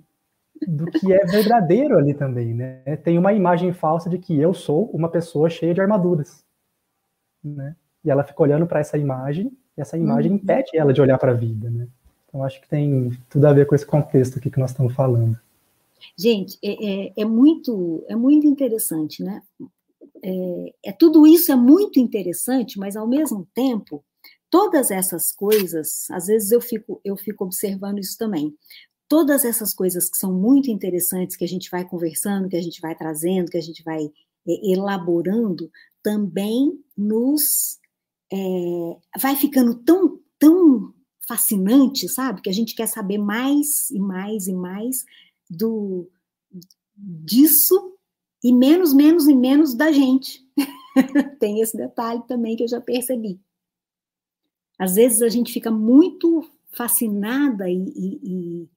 [0.67, 2.83] do que é verdadeiro ali também, né?
[3.03, 6.45] Tem uma imagem falsa de que eu sou uma pessoa cheia de armaduras,
[7.43, 7.75] né?
[8.05, 10.39] E ela fica olhando para essa imagem, e essa imagem uhum.
[10.39, 11.87] impede ela de olhar para a vida, né?
[12.29, 15.37] Então, acho que tem tudo a ver com esse contexto aqui que nós estamos falando.
[16.17, 19.43] Gente, é, é, é muito, é muito interessante, né?
[20.23, 24.05] É, é, tudo isso é muito interessante, mas ao mesmo tempo,
[24.49, 28.55] todas essas coisas, às vezes eu fico, eu fico observando isso também.
[29.09, 32.81] Todas essas coisas que são muito interessantes, que a gente vai conversando, que a gente
[32.81, 35.69] vai trazendo, que a gente vai é, elaborando,
[36.03, 37.80] também nos
[38.33, 40.95] é, vai ficando tão, tão
[41.27, 42.41] fascinante, sabe?
[42.41, 45.05] Que a gente quer saber mais e mais e mais
[45.49, 46.11] do
[46.97, 47.97] disso
[48.43, 50.45] e menos, menos e menos da gente.
[51.39, 53.41] Tem esse detalhe também que eu já percebi.
[54.79, 58.69] Às vezes a gente fica muito fascinada e, e, e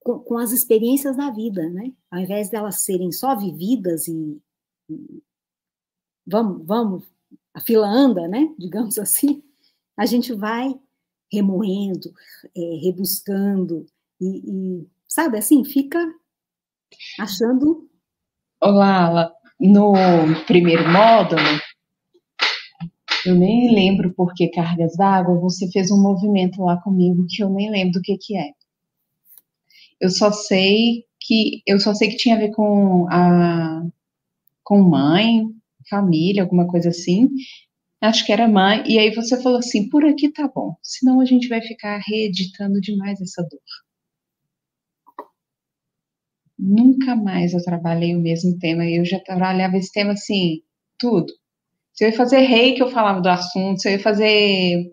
[0.00, 1.92] com, com, as experiências da vida, né?
[2.10, 4.40] Ao invés delas serem só vividas e,
[4.88, 5.22] e
[6.26, 7.04] vamos, vamos,
[7.54, 8.48] a fila anda, né?
[8.58, 9.42] Digamos assim,
[9.96, 10.74] a gente vai
[11.30, 12.12] remoendo,
[12.56, 13.86] é, rebuscando,
[14.20, 14.38] e,
[14.80, 15.98] e, sabe assim, fica
[17.18, 17.88] achando.
[18.60, 19.92] Olá, no
[20.46, 21.42] primeiro módulo,
[23.26, 27.50] eu nem lembro por que cargas d'água, você fez um movimento lá comigo que eu
[27.50, 28.52] nem lembro do que que é.
[30.00, 33.82] Eu só sei que eu só sei que tinha a ver com a
[34.62, 35.44] com mãe,
[35.88, 37.28] família, alguma coisa assim,
[38.00, 41.24] acho que era mãe, e aí você falou assim, por aqui tá bom, senão a
[41.24, 43.60] gente vai ficar reeditando demais essa dor.
[46.58, 50.60] Nunca mais eu trabalhei o mesmo tema, eu já trabalhava esse tema assim,
[50.98, 51.32] tudo.
[51.92, 54.92] Se eu ia fazer reiki, eu falava do assunto, se eu ia fazer,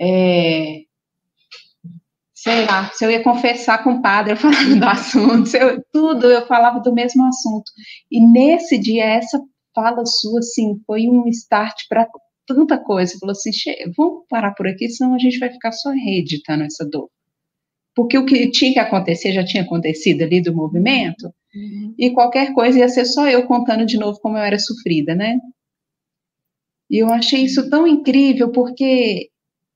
[0.00, 0.84] é,
[2.34, 6.30] sei lá, se eu ia confessar com o padre, eu falava do assunto, eu, tudo,
[6.30, 7.70] eu falava do mesmo assunto.
[8.10, 9.40] E nesse dia, essa
[9.74, 12.08] fala sua, assim, foi um start para
[12.46, 13.18] tanta coisa.
[13.18, 13.50] Falou assim:
[13.96, 17.08] vamos parar por aqui, senão a gente vai ficar só reeditando essa dor.
[17.94, 21.94] Porque o que tinha que acontecer já tinha acontecido ali do movimento, uhum.
[21.96, 25.38] e qualquer coisa ia ser só eu contando de novo como eu era sofrida, né?
[26.90, 29.30] E eu achei isso tão incrível, porque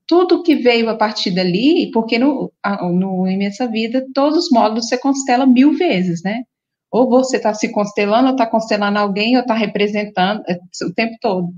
[0.07, 2.53] tudo que veio a partir dali, porque no,
[2.93, 6.43] no Imensa Vida, todos os módulos você constela mil vezes, né?
[6.91, 11.17] Ou você está se constelando, ou está constelando alguém, ou está representando é, o tempo
[11.21, 11.53] todo.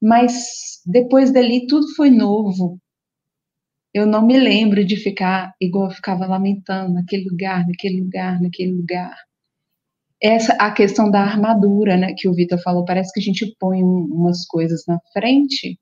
[0.00, 2.78] Mas depois dali tudo foi novo.
[3.94, 8.72] Eu não me lembro de ficar igual eu ficava lamentando naquele lugar, naquele lugar, naquele
[8.72, 9.14] lugar.
[10.20, 13.82] Essa a questão da armadura, né, que o Vitor falou, parece que a gente põe
[13.82, 15.78] um, umas coisas na frente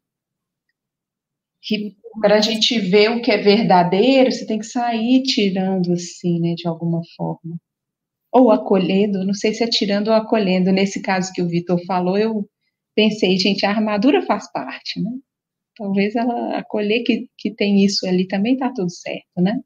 [1.63, 6.41] que para a gente ver o que é verdadeiro, você tem que sair tirando assim,
[6.41, 7.57] né, de alguma forma
[8.33, 10.71] ou acolhendo, não sei se é tirando ou acolhendo.
[10.71, 12.49] Nesse caso que o Vitor falou, eu
[12.95, 15.11] pensei, gente, a armadura faz parte, né?
[15.77, 19.59] Talvez ela acolher que, que tem isso ali também tá tudo certo, né?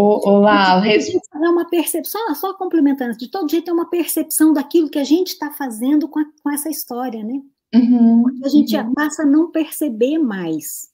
[0.00, 5.02] Olá, é uma percepção, só complementando, de todo jeito é uma percepção daquilo que a
[5.02, 7.34] gente está fazendo com, a, com, essa história, né?
[7.74, 8.94] Uhum, a gente uhum.
[8.94, 10.88] passa a não perceber mais.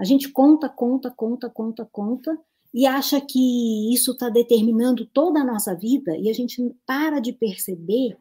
[0.00, 2.38] A gente conta, conta, conta, conta, conta,
[2.76, 7.32] e acha que isso está determinando toda a nossa vida, e a gente para de
[7.32, 8.18] perceber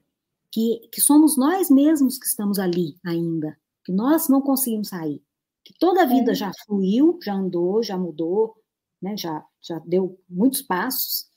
[0.50, 5.22] que, que somos nós mesmos que estamos ali ainda, que nós não conseguimos sair,
[5.62, 6.36] que toda a vida é.
[6.36, 8.56] já fluiu, já andou, já mudou,
[9.02, 11.30] né, já, já deu muitos passos,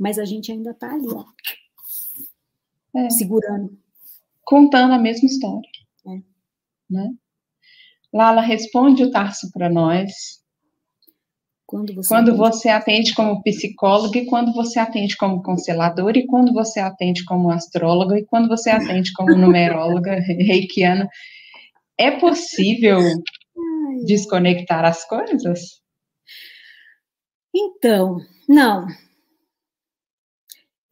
[0.00, 1.24] mas a gente ainda está ali, ó,
[2.98, 3.08] é.
[3.10, 3.78] segurando.
[4.42, 5.70] Contando a mesma história.
[6.08, 6.20] É.
[6.90, 7.14] Né?
[8.12, 10.43] Lala, responde o Tarso para nós.
[11.74, 12.38] Quando você, quando atende...
[12.38, 17.50] você atende como psicóloga e quando você atende como consteladora e quando você atende como
[17.50, 21.08] astróloga e quando você atende como numeróloga reikiana,
[21.98, 23.00] é possível
[24.06, 25.82] desconectar as coisas?
[27.52, 28.18] Então,
[28.48, 28.86] não.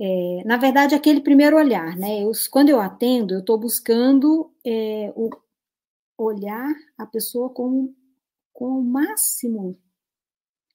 [0.00, 2.24] É, na verdade, aquele primeiro olhar, né?
[2.24, 5.30] Eu, quando eu atendo, eu estou buscando é, o,
[6.18, 7.94] olhar a pessoa com,
[8.52, 9.78] com o máximo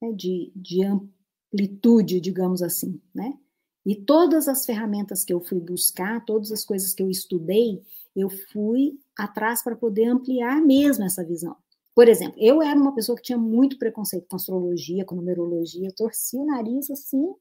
[0.02, 3.38] né, de, de amplitude, digamos assim, né?
[3.86, 7.82] E todas as ferramentas que eu fui buscar, todas as coisas que eu estudei,
[8.14, 11.56] eu fui atrás para poder ampliar mesmo essa visão.
[11.95, 16.39] Por exemplo, eu era uma pessoa que tinha muito preconceito com astrologia, com numerologia, torcia
[16.39, 17.34] o nariz assim,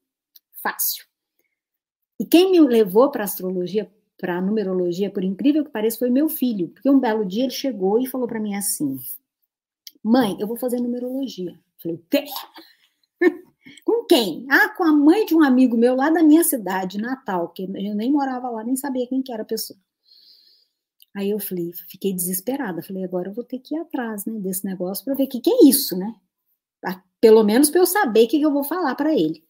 [0.63, 1.05] fácil.
[2.19, 6.69] E quem me levou para astrologia, para numerologia, por incrível que pareça, foi meu filho,
[6.69, 8.97] porque um belo dia ele chegou e falou para mim assim:
[10.07, 11.59] "Mãe, eu vou fazer numerologia".
[11.81, 12.25] Falei: "Quê?"
[13.85, 14.45] com quem?
[14.49, 17.95] Ah, com a mãe de um amigo meu lá da minha cidade, Natal, que eu
[17.95, 19.79] nem morava lá, nem sabia quem que era a pessoa.
[21.15, 22.83] Aí eu falei, fiquei desesperada.
[22.83, 25.41] Falei, agora eu vou ter que ir atrás né, desse negócio para ver o que,
[25.41, 26.13] que é isso, né?
[27.19, 29.43] Pelo menos para eu saber o que, que eu vou falar para ele.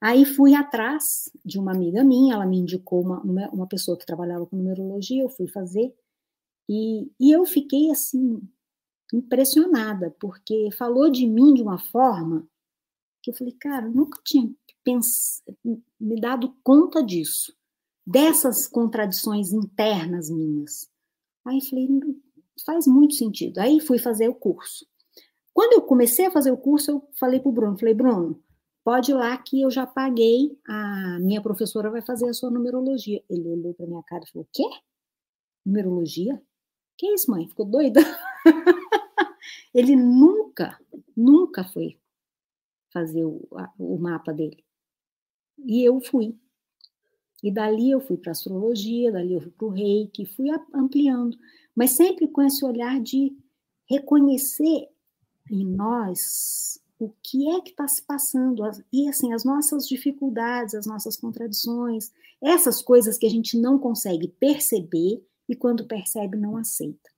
[0.00, 3.20] Aí fui atrás de uma amiga minha, ela me indicou uma,
[3.50, 5.94] uma pessoa que trabalhava com numerologia, eu fui fazer,
[6.68, 8.42] e, e eu fiquei assim,
[9.12, 12.46] impressionada, porque falou de mim de uma forma
[13.22, 14.48] que eu falei, cara, eu nunca tinha
[14.86, 15.42] pens
[15.98, 17.52] me dado conta disso,
[18.06, 20.88] dessas contradições internas minhas.
[21.44, 21.88] Aí falei,
[22.64, 23.58] faz muito sentido.
[23.58, 24.86] Aí fui fazer o curso.
[25.52, 28.40] Quando eu comecei a fazer o curso, eu falei para o Bruno, falei, Bruno,
[28.84, 33.22] pode ir lá que eu já paguei, a minha professora vai fazer a sua numerologia.
[33.28, 34.68] Ele olhou para minha cara e falou, quê?
[35.64, 36.40] Numerologia?
[36.96, 37.48] Que isso, mãe?
[37.48, 38.00] Ficou doida?
[39.76, 40.80] Ele nunca,
[41.14, 41.98] nunca foi
[42.90, 44.64] fazer o, a, o mapa dele.
[45.66, 46.34] E eu fui.
[47.42, 51.36] E dali eu fui para astrologia, dali eu fui para o reiki, fui ampliando,
[51.74, 53.36] mas sempre com esse olhar de
[53.84, 54.88] reconhecer
[55.50, 60.86] em nós o que é que está se passando, e assim, as nossas dificuldades, as
[60.86, 62.10] nossas contradições,
[62.42, 67.15] essas coisas que a gente não consegue perceber e quando percebe não aceita.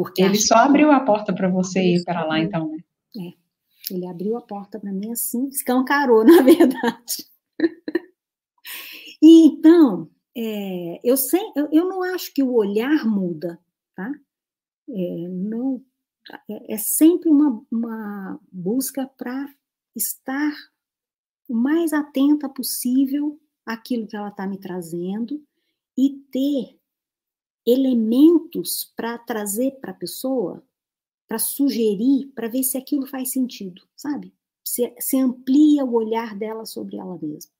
[0.00, 2.78] Porque ele só abriu a porta para você ir para lá, então, né?
[3.18, 7.28] É, ele abriu a porta para mim assim, escancarou, na verdade.
[9.20, 13.60] E então, é, eu, sem, eu, eu, não acho que o olhar muda,
[13.94, 14.10] tá?
[14.88, 15.84] É, não,
[16.48, 19.52] é, é sempre uma, uma busca para
[19.94, 20.52] estar
[21.46, 25.44] o mais atenta possível àquilo que ela está me trazendo
[25.94, 26.79] e ter
[27.66, 30.62] elementos para trazer para a pessoa,
[31.28, 34.32] para sugerir, para ver se aquilo faz sentido, sabe?
[34.64, 37.50] Se, se amplia o olhar dela sobre ela mesma.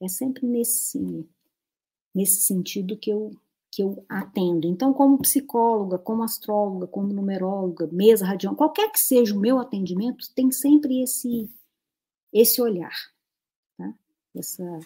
[0.00, 1.28] É sempre nesse,
[2.14, 3.30] nesse sentido que eu,
[3.70, 4.66] que eu atendo.
[4.66, 10.32] Então, como psicóloga, como astróloga, como numeróloga, mesa radião, qualquer que seja o meu atendimento,
[10.34, 11.50] tem sempre esse,
[12.32, 12.94] esse olhar,
[13.76, 13.94] tá?
[14.34, 14.80] essa,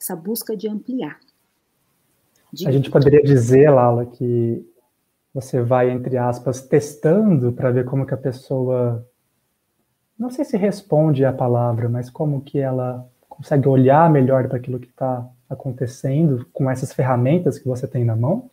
[0.00, 1.20] essa busca de ampliar.
[2.56, 2.66] De...
[2.66, 4.66] A gente poderia dizer, Lala, que
[5.34, 9.06] você vai, entre aspas, testando para ver como que a pessoa,
[10.18, 14.80] não sei se responde a palavra, mas como que ela consegue olhar melhor para aquilo
[14.80, 18.50] que está acontecendo com essas ferramentas que você tem na mão?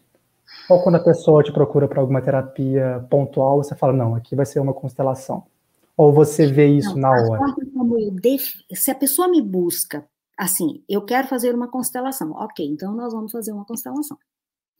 [0.69, 4.45] Ou quando a pessoa te procura para alguma terapia pontual, você fala, não, aqui vai
[4.45, 5.43] ser uma constelação?
[5.95, 7.55] Ou você vê isso não, na hora?
[8.21, 8.55] Def...
[8.73, 10.03] Se a pessoa me busca,
[10.37, 14.17] assim, eu quero fazer uma constelação, ok, então nós vamos fazer uma constelação.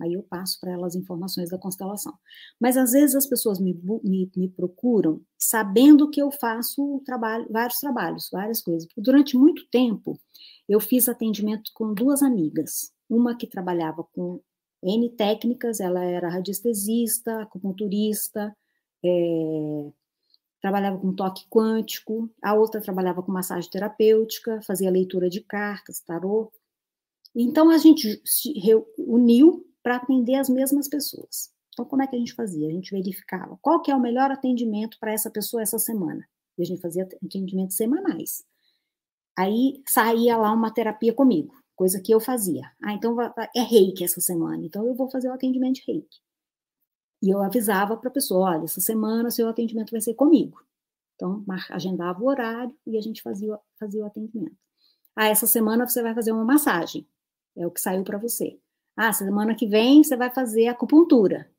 [0.02, 2.14] Aí eu passo para elas informações da constelação.
[2.60, 7.80] Mas às vezes as pessoas me, me, me, procuram sabendo que eu faço trabalho, vários
[7.80, 8.88] trabalhos, várias coisas.
[8.98, 10.20] Durante muito tempo,
[10.68, 12.92] eu fiz atendimento com duas amigas.
[13.10, 14.42] Uma que trabalhava com
[14.84, 18.56] N técnicas, ela era radiestesista, acupunturista,
[19.06, 19.92] é,
[20.64, 26.54] trabalhava com toque quântico, a outra trabalhava com massagem terapêutica, fazia leitura de cartas, tarô.
[27.36, 31.52] Então a gente se reuniu para atender as mesmas pessoas.
[31.74, 32.70] Então como é que a gente fazia?
[32.70, 36.26] A gente verificava qual que é o melhor atendimento para essa pessoa essa semana.
[36.58, 38.46] E a gente fazia atendimentos semanais.
[39.38, 42.72] Aí saía lá uma terapia comigo, coisa que eu fazia.
[42.82, 43.18] Ah, então
[43.54, 46.22] é reiki essa semana, então eu vou fazer o atendimento de reiki.
[47.24, 50.62] E eu avisava para a pessoa: olha, essa semana seu atendimento vai ser comigo.
[51.16, 54.58] Então, agendava o horário e a gente fazia, fazia o atendimento.
[55.16, 57.08] Ah, essa semana você vai fazer uma massagem.
[57.56, 58.60] É o que saiu para você.
[58.98, 61.50] Ah, semana que vem você vai fazer acupuntura.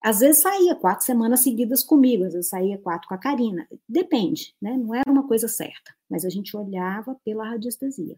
[0.00, 3.66] Às vezes saía quatro semanas seguidas comigo, às vezes saía quatro com a Karina.
[3.88, 4.76] Depende, né?
[4.76, 8.16] Não era uma coisa certa, mas a gente olhava pela radiestesia.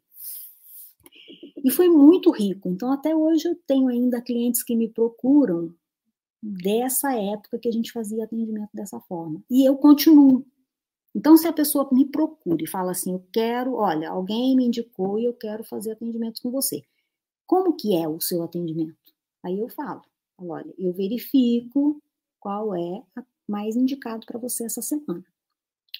[1.65, 2.69] E foi muito rico.
[2.69, 5.75] Então, até hoje eu tenho ainda clientes que me procuram
[6.43, 9.43] dessa época que a gente fazia atendimento dessa forma.
[9.49, 10.45] E eu continuo.
[11.15, 15.19] Então, se a pessoa me procura e fala assim, eu quero, olha, alguém me indicou
[15.19, 16.83] e eu quero fazer atendimento com você.
[17.47, 18.97] Como que é o seu atendimento?
[19.45, 20.03] Aí eu falo,
[20.39, 22.03] olha, eu verifico
[22.41, 23.03] qual é
[23.47, 25.25] mais indicado para você essa semana.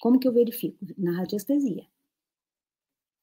[0.01, 0.77] Como que eu verifico?
[0.97, 1.85] Na radiestesia.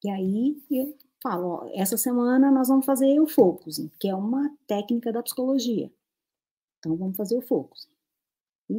[0.02, 4.50] E aí eu falo, ó, essa semana nós vamos fazer o focusing, que é uma
[4.66, 5.92] técnica da psicologia.
[6.80, 7.88] Então vamos fazer o focus.
[8.68, 8.74] E,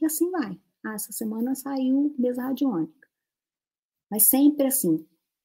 [0.00, 0.60] e assim vai.
[0.84, 3.08] Ah, essa semana saiu mesa radiônica.
[4.08, 5.04] Mas sempre assim,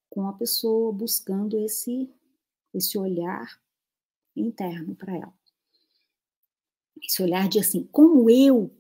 [0.09, 2.07] com a pessoa buscando esse
[2.74, 3.59] esse olhar
[4.36, 5.34] interno para ela.
[7.01, 8.72] Esse olhar de assim, como eu,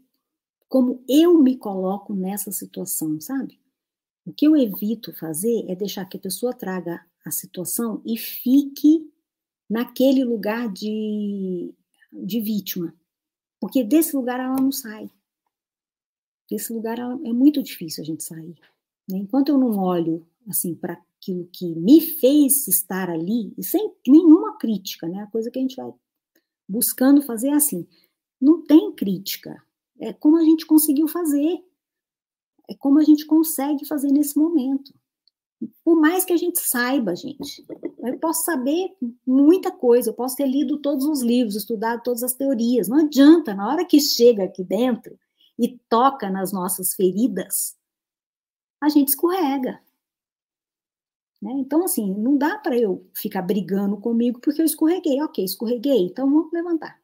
[0.69, 3.59] como eu me coloco nessa situação, sabe?
[4.25, 9.11] O que eu evito fazer é deixar que a pessoa traga a situação e fique
[9.69, 11.73] naquele lugar de,
[12.13, 12.95] de vítima.
[13.61, 15.07] Porque desse lugar ela não sai.
[16.49, 18.55] Desse lugar ela, é muito difícil a gente sair.
[19.07, 19.19] Né?
[19.19, 24.57] Enquanto eu não olho assim para aquilo que me fez estar ali, e sem nenhuma
[24.57, 25.21] crítica, né?
[25.21, 25.93] A coisa que a gente vai
[26.67, 27.87] buscando fazer é assim,
[28.41, 29.63] não tem crítica.
[29.99, 31.63] É como a gente conseguiu fazer.
[32.67, 34.91] É como a gente consegue fazer nesse momento.
[35.83, 37.65] Por mais que a gente saiba, gente,
[37.99, 38.95] eu posso saber
[39.25, 42.87] muita coisa, eu posso ter lido todos os livros, estudado todas as teorias.
[42.87, 45.17] Não adianta, na hora que chega aqui dentro
[45.59, 47.77] e toca nas nossas feridas,
[48.81, 49.79] a gente escorrega.
[51.41, 51.51] Né?
[51.53, 55.21] Então, assim, não dá para eu ficar brigando comigo porque eu escorreguei.
[55.21, 57.01] Ok, escorreguei, então vamos levantar.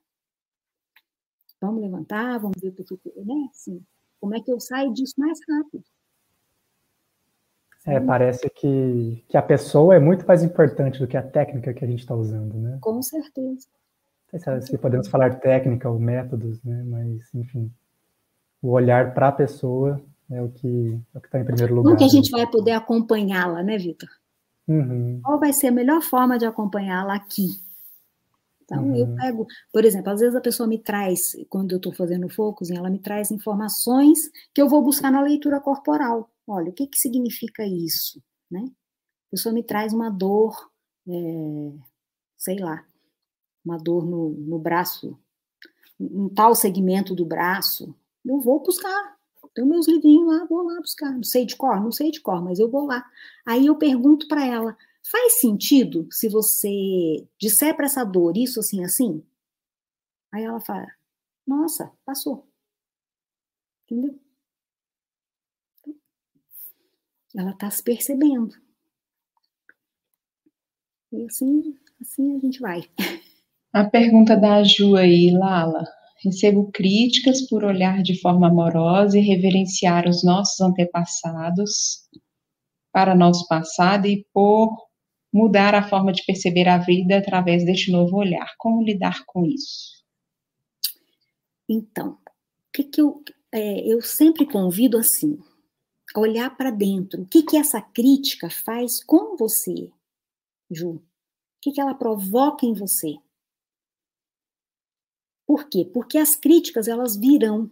[1.60, 3.50] Vamos levantar, vamos ver o que, né?
[3.52, 3.84] Assim,
[4.20, 5.84] como é que eu saio disso mais rápido.
[7.88, 11.86] É, parece que, que a pessoa é muito mais importante do que a técnica que
[11.86, 12.78] a gente está usando, né?
[12.82, 13.66] Com certeza.
[14.34, 16.84] Não sei se, se podemos falar técnica ou métodos, né?
[16.86, 17.72] Mas, enfim,
[18.62, 21.92] o olhar para a pessoa é o que é está em primeiro lugar.
[21.92, 24.10] Como que a gente vai poder acompanhá-la, né, Vitor?
[24.68, 25.22] Uhum.
[25.24, 27.48] Qual vai ser a melhor forma de acompanhá-la aqui?
[28.66, 28.96] Então, uhum.
[28.98, 32.70] eu pego, por exemplo, às vezes a pessoa me traz, quando eu estou fazendo focus,
[32.70, 34.20] ela me traz informações
[34.54, 36.30] que eu vou buscar na leitura corporal.
[36.48, 38.24] Olha, o que, que significa isso?
[38.50, 38.64] Né?
[39.28, 40.72] A pessoa me traz uma dor,
[41.06, 41.12] é,
[42.38, 42.88] sei lá,
[43.66, 45.20] uma dor no, no braço,
[46.00, 47.94] um tal segmento do braço.
[48.26, 49.18] Eu vou buscar.
[49.54, 51.12] Tenho meus livrinhos lá, vou lá buscar.
[51.12, 51.82] Não sei de cor?
[51.82, 53.04] Não sei de cor, mas eu vou lá.
[53.46, 58.84] Aí eu pergunto para ela: faz sentido se você disser para essa dor isso assim,
[58.86, 59.24] assim?
[60.32, 60.88] Aí ela fala:
[61.46, 62.48] nossa, passou.
[63.86, 64.20] Entendeu?
[67.38, 68.56] Ela está se percebendo.
[71.12, 72.84] E assim, assim a gente vai.
[73.72, 75.86] A pergunta da Ju aí, Lala.
[76.24, 82.10] Recebo críticas por olhar de forma amorosa e reverenciar os nossos antepassados
[82.92, 84.76] para nosso passado e por
[85.32, 88.52] mudar a forma de perceber a vida através deste novo olhar.
[88.58, 90.04] Como lidar com isso?
[91.70, 92.18] Então, o
[92.74, 93.22] que, que eu,
[93.52, 95.38] é, eu sempre convido assim,
[96.16, 97.22] olhar para dentro.
[97.22, 99.92] O que, que essa crítica faz com você,
[100.70, 100.92] Ju?
[100.92, 101.04] O
[101.62, 103.18] que, que ela provoca em você?
[105.46, 105.90] Por quê?
[105.94, 107.72] Porque as críticas elas virão.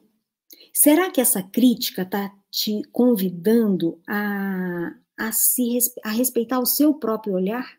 [0.73, 7.33] Será que essa crítica está te convidando a, a, se, a respeitar o seu próprio
[7.33, 7.77] olhar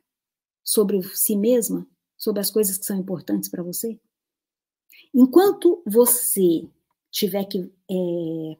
[0.63, 1.87] sobre si mesma,
[2.17, 3.99] sobre as coisas que são importantes para você?
[5.15, 6.69] Enquanto você
[7.11, 8.59] tiver que é,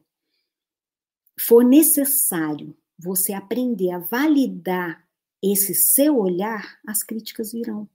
[1.39, 5.07] for necessário você aprender a validar
[5.41, 7.87] esse seu olhar, as críticas virão.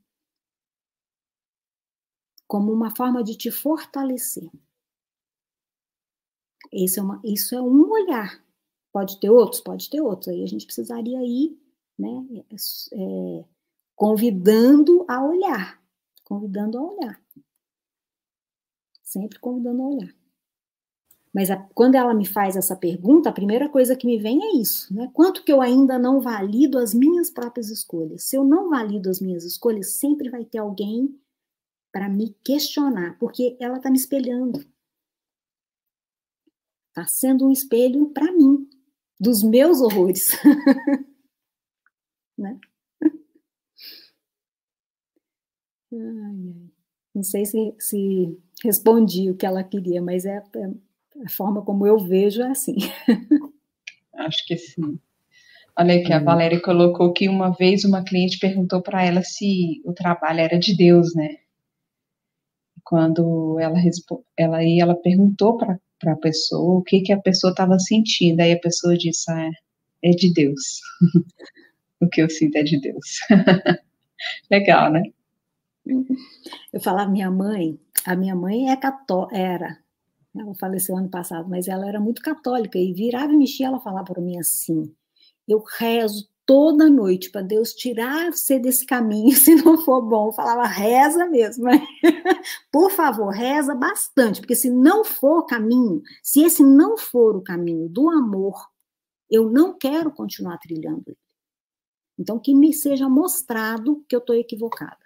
[2.47, 4.49] Como uma forma de te fortalecer.
[6.99, 8.45] é uma, isso é um olhar.
[8.93, 9.61] Pode ter outros?
[9.61, 10.29] Pode ter outros.
[10.29, 11.59] Aí a gente precisaria ir
[11.99, 12.45] né,
[12.93, 13.45] é,
[13.97, 15.83] convidando a olhar.
[16.23, 17.23] Convidando a olhar.
[19.03, 20.22] Sempre convidando a olhar.
[21.35, 24.61] Mas a, quando ela me faz essa pergunta, a primeira coisa que me vem é
[24.61, 25.11] isso, né?
[25.15, 28.25] Quanto que eu ainda não valido as minhas próprias escolhas?
[28.25, 31.19] Se eu não valido as minhas escolhas, sempre vai ter alguém
[31.91, 34.63] para me questionar, porque ela está me espelhando.
[36.89, 38.69] Está sendo um espelho para mim,
[39.19, 40.33] dos meus horrores.
[42.37, 42.61] né?
[47.15, 50.71] Não sei se, se respondi o que ela queria, mas é, é
[51.25, 52.77] a forma como eu vejo é assim.
[54.15, 54.99] Acho que sim.
[55.77, 56.25] Olha aqui, a hum.
[56.25, 60.77] Valéria colocou que uma vez uma cliente perguntou para ela se o trabalho era de
[60.77, 61.37] Deus, né?
[62.85, 63.79] Quando ela
[64.37, 68.53] ela aí ela perguntou para a pessoa o que que a pessoa estava sentindo, aí
[68.53, 69.51] a pessoa disse: ah,
[70.03, 70.81] é de Deus.
[72.01, 73.21] o que eu sinto é de Deus.
[74.51, 75.03] Legal, né?
[76.73, 79.82] Eu falava minha mãe, a minha mãe é cató era
[80.35, 84.13] ela faleceu ano passado, mas ela era muito católica e virava e mexia, ela falava
[84.13, 84.95] para mim assim:
[85.47, 90.29] eu rezo toda noite para Deus tirar você desse caminho, se não for bom.
[90.29, 91.65] Eu falava, reza mesmo.
[92.71, 97.89] Por favor, reza bastante, porque se não for caminho, se esse não for o caminho
[97.89, 98.55] do amor,
[99.31, 101.17] eu não quero continuar trilhando ele.
[102.19, 104.99] Então, que me seja mostrado que eu estou equivocada.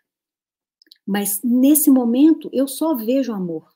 [1.07, 3.73] Mas nesse momento, eu só vejo amor.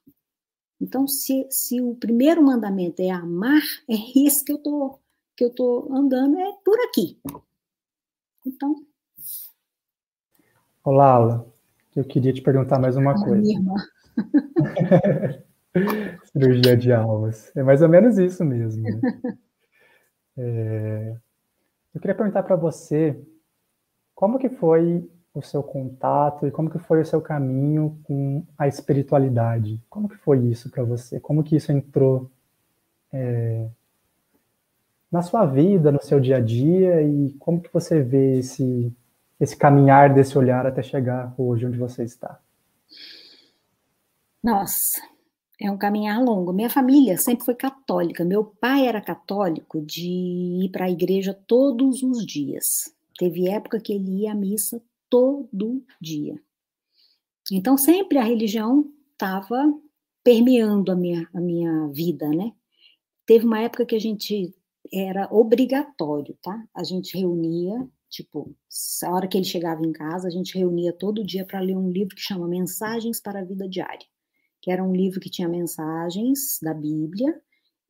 [0.80, 4.98] Então, se, se o primeiro mandamento é amar, é isso que eu tô
[5.36, 7.18] que eu tô andando é por aqui.
[8.46, 8.76] Então.
[10.84, 11.54] Olá, Aula.
[11.96, 13.36] Eu queria te perguntar mais uma ah, coisa.
[13.36, 13.74] Minha irmã.
[16.30, 17.50] Cirurgia de almas.
[17.56, 18.82] É mais ou menos isso mesmo.
[18.82, 19.00] Né?
[20.38, 21.16] É...
[21.92, 23.20] Eu queria perguntar para você
[24.14, 28.66] como que foi o seu contato e como que foi o seu caminho com a
[28.66, 29.80] espiritualidade?
[29.88, 31.20] Como que foi isso para você?
[31.20, 32.28] Como que isso entrou
[33.12, 33.68] é,
[35.10, 38.92] na sua vida, no seu dia a dia e como que você vê esse
[39.40, 42.38] esse caminhar desse olhar até chegar hoje onde você está?
[44.42, 45.00] Nossa,
[45.58, 46.52] é um caminhar longo.
[46.52, 48.22] Minha família sempre foi católica.
[48.22, 50.08] Meu pai era católico de
[50.64, 52.94] ir para a igreja todos os dias.
[53.18, 56.40] Teve época que ele ia à missa todo dia.
[57.52, 59.74] Então, sempre a religião estava
[60.22, 62.52] permeando a minha, a minha vida, né?
[63.26, 64.54] Teve uma época que a gente
[64.92, 66.64] era obrigatório, tá?
[66.74, 68.54] A gente reunia, tipo,
[69.04, 71.90] a hora que ele chegava em casa, a gente reunia todo dia para ler um
[71.90, 74.06] livro que chama Mensagens para a Vida Diária,
[74.62, 77.40] que era um livro que tinha mensagens da Bíblia,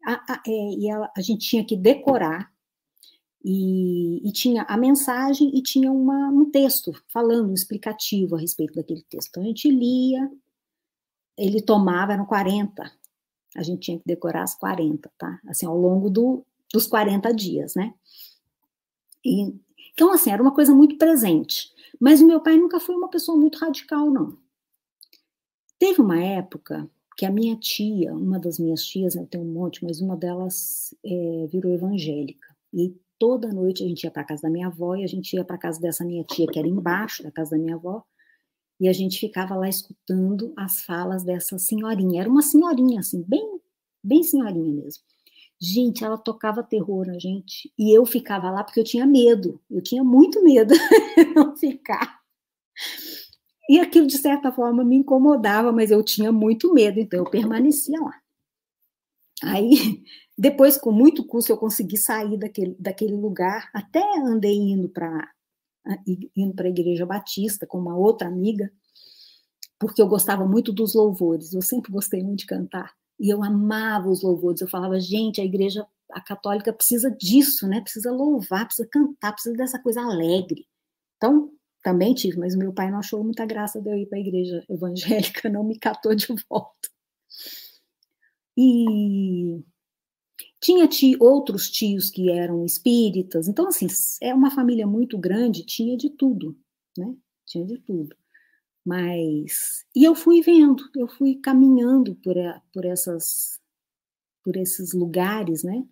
[0.04, 2.49] a, a, é, e a, a gente tinha que decorar
[3.42, 8.74] e, e, tinha a mensagem e tinha uma, um texto falando, um explicativo a respeito
[8.74, 9.28] daquele texto.
[9.30, 10.30] Então a gente lia,
[11.38, 12.90] ele tomava, eram 40.
[13.56, 15.40] A gente tinha que decorar as 40, tá?
[15.48, 17.94] Assim, ao longo do, dos 40 dias, né?
[19.24, 19.54] E,
[19.92, 21.70] então, assim, era uma coisa muito presente.
[21.98, 24.36] Mas o meu pai nunca foi uma pessoa muito radical, não.
[25.78, 29.84] Teve uma época que a minha tia, uma das minhas tias, eu tenho um monte,
[29.84, 32.48] mas uma delas é, virou evangélica.
[32.72, 35.44] E toda noite a gente ia para casa da minha avó e a gente ia
[35.44, 38.02] para casa dessa minha tia, que era embaixo da casa da minha avó,
[38.80, 42.22] e a gente ficava lá escutando as falas dessa senhorinha.
[42.22, 43.60] Era uma senhorinha, assim, bem,
[44.02, 45.04] bem senhorinha mesmo.
[45.60, 47.70] Gente, ela tocava terror na gente.
[47.78, 49.60] E eu ficava lá porque eu tinha medo.
[49.70, 50.72] Eu tinha muito medo
[51.14, 52.20] de não ficar.
[53.68, 58.00] E aquilo, de certa forma, me incomodava, mas eu tinha muito medo, então eu permanecia
[58.00, 58.18] lá.
[59.42, 60.02] Aí,
[60.40, 65.28] depois, com muito custo, eu consegui sair daquele, daquele lugar, até andei indo para
[66.34, 68.72] indo para a Igreja Batista com uma outra amiga,
[69.78, 74.08] porque eu gostava muito dos louvores, eu sempre gostei muito de cantar, e eu amava
[74.08, 77.82] os louvores, eu falava, gente, a igreja a católica precisa disso, né?
[77.82, 80.66] Precisa louvar, precisa cantar, precisa dessa coisa alegre.
[81.16, 81.50] Então,
[81.82, 84.22] também tive, mas o meu pai não achou muita graça de eu ir para a
[84.22, 86.88] igreja evangélica, não me catou de volta.
[88.56, 89.62] E
[90.60, 93.86] tinha tio, outros tios que eram espíritas, então, assim,
[94.20, 96.56] é uma família muito grande, tinha de tudo,
[96.96, 97.14] né?
[97.46, 98.14] Tinha de tudo.
[98.84, 99.84] Mas.
[99.94, 102.36] E eu fui vendo, eu fui caminhando por,
[102.72, 103.60] por, essas,
[104.44, 105.84] por esses lugares, né?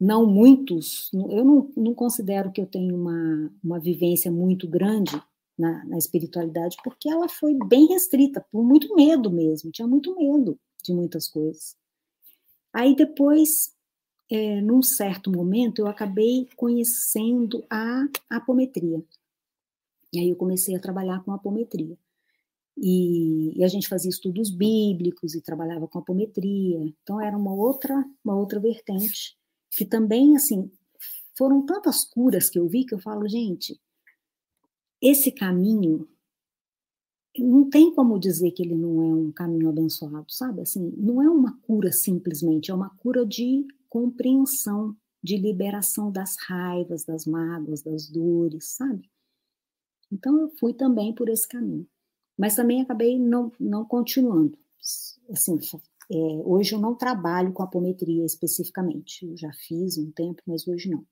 [0.00, 5.20] Não muitos, eu não, não considero que eu tenho uma, uma vivência muito grande
[5.58, 10.56] na, na espiritualidade, porque ela foi bem restrita, por muito medo mesmo, tinha muito medo
[10.84, 11.76] de muitas coisas.
[12.72, 13.74] Aí depois,
[14.30, 19.02] é, num certo momento, eu acabei conhecendo a apometria.
[20.12, 21.96] E aí eu comecei a trabalhar com apometria.
[22.76, 26.78] E, e, a gente fazia estudos bíblicos e trabalhava com apometria.
[27.02, 29.36] Então era uma outra, uma outra vertente
[29.70, 30.70] que também assim
[31.36, 33.80] foram tantas curas que eu vi que eu falo, gente,
[35.00, 36.08] esse caminho
[37.36, 40.62] não tem como dizer que ele não é um caminho abençoado, sabe?
[40.62, 47.04] Assim, não é uma cura simplesmente, é uma cura de compreensão, de liberação das raivas,
[47.04, 49.10] das mágoas, das dores, sabe?
[50.12, 51.86] Então eu fui também por esse caminho,
[52.36, 54.56] mas também acabei não, não continuando.
[55.30, 55.58] Assim,
[56.10, 60.88] é, hoje eu não trabalho com apometria especificamente, eu já fiz um tempo, mas hoje
[60.88, 61.04] não.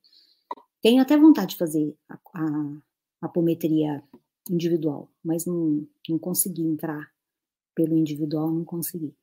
[0.81, 2.81] Tenho até vontade de fazer a, a
[3.21, 4.03] apometria
[4.49, 7.11] individual, mas não, não consegui entrar
[7.75, 9.13] pelo individual, não consegui.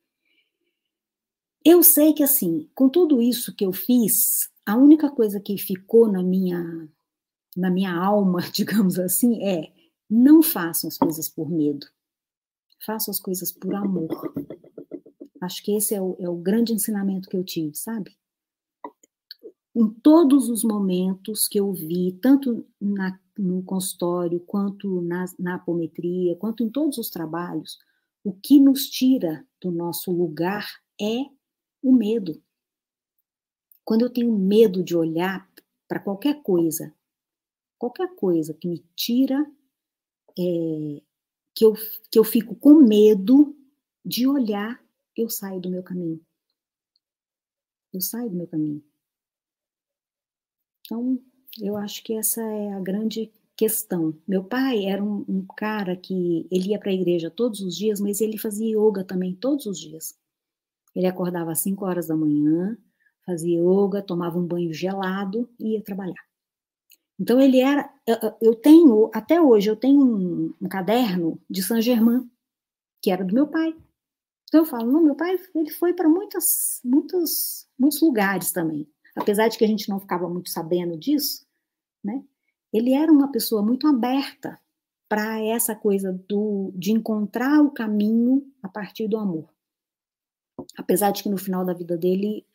[1.65, 6.07] Eu sei que, assim, com tudo isso que eu fiz, a única coisa que ficou
[6.07, 6.87] na minha,
[7.57, 9.73] na minha alma, digamos assim, é
[10.07, 11.87] não façam as coisas por medo.
[12.85, 14.33] Façam as coisas por amor.
[15.41, 18.15] Acho que esse é o, é o grande ensinamento que eu tive, sabe?
[19.75, 26.35] Em todos os momentos que eu vi, tanto na no consultório, quanto na, na apometria,
[26.37, 27.77] quanto em todos os trabalhos,
[28.23, 30.65] o que nos tira do nosso lugar
[30.99, 31.25] é
[31.85, 32.41] o medo.
[33.83, 35.47] Quando eu tenho medo de olhar
[35.87, 36.91] para qualquer coisa,
[37.77, 39.39] qualquer coisa que me tira,
[40.37, 41.01] é,
[41.53, 41.73] que, eu,
[42.11, 43.55] que eu fico com medo
[44.03, 44.83] de olhar,
[45.15, 46.19] eu saio do meu caminho.
[47.93, 48.83] Eu saio do meu caminho.
[50.81, 51.21] Então,
[51.61, 54.19] eu acho que essa é a grande questão.
[54.27, 57.99] Meu pai era um, um cara que ele ia para a igreja todos os dias,
[57.99, 60.17] mas ele fazia yoga também todos os dias.
[60.95, 62.77] Ele acordava às 5 horas da manhã,
[63.25, 66.23] fazia yoga, tomava um banho gelado e ia trabalhar.
[67.19, 67.89] Então ele era,
[68.41, 72.29] eu tenho até hoje eu tenho um, um caderno de Saint Germain
[73.01, 73.75] que era do meu pai.
[74.47, 78.87] Então eu falo, não, meu pai ele foi para muitas, muitos, muitos lugares também.
[79.15, 81.45] Apesar de que a gente não ficava muito sabendo disso,
[82.03, 82.23] né?
[82.73, 84.59] Ele era uma pessoa muito aberta
[85.07, 89.54] para essa coisa do, de encontrar o caminho a partir do amor.
[90.77, 92.45] Apesar de que no final da vida dele,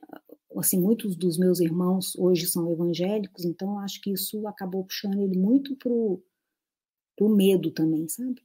[0.57, 5.39] assim, muitos dos meus irmãos hoje são evangélicos, então acho que isso acabou puxando ele
[5.39, 6.23] muito pro,
[7.17, 8.43] pro medo também, sabe?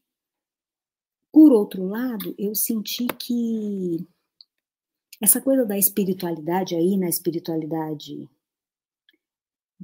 [1.32, 4.08] Por outro lado, eu senti que
[5.22, 8.30] essa coisa da espiritualidade aí, na espiritualidade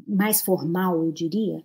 [0.07, 1.63] mais formal, eu diria,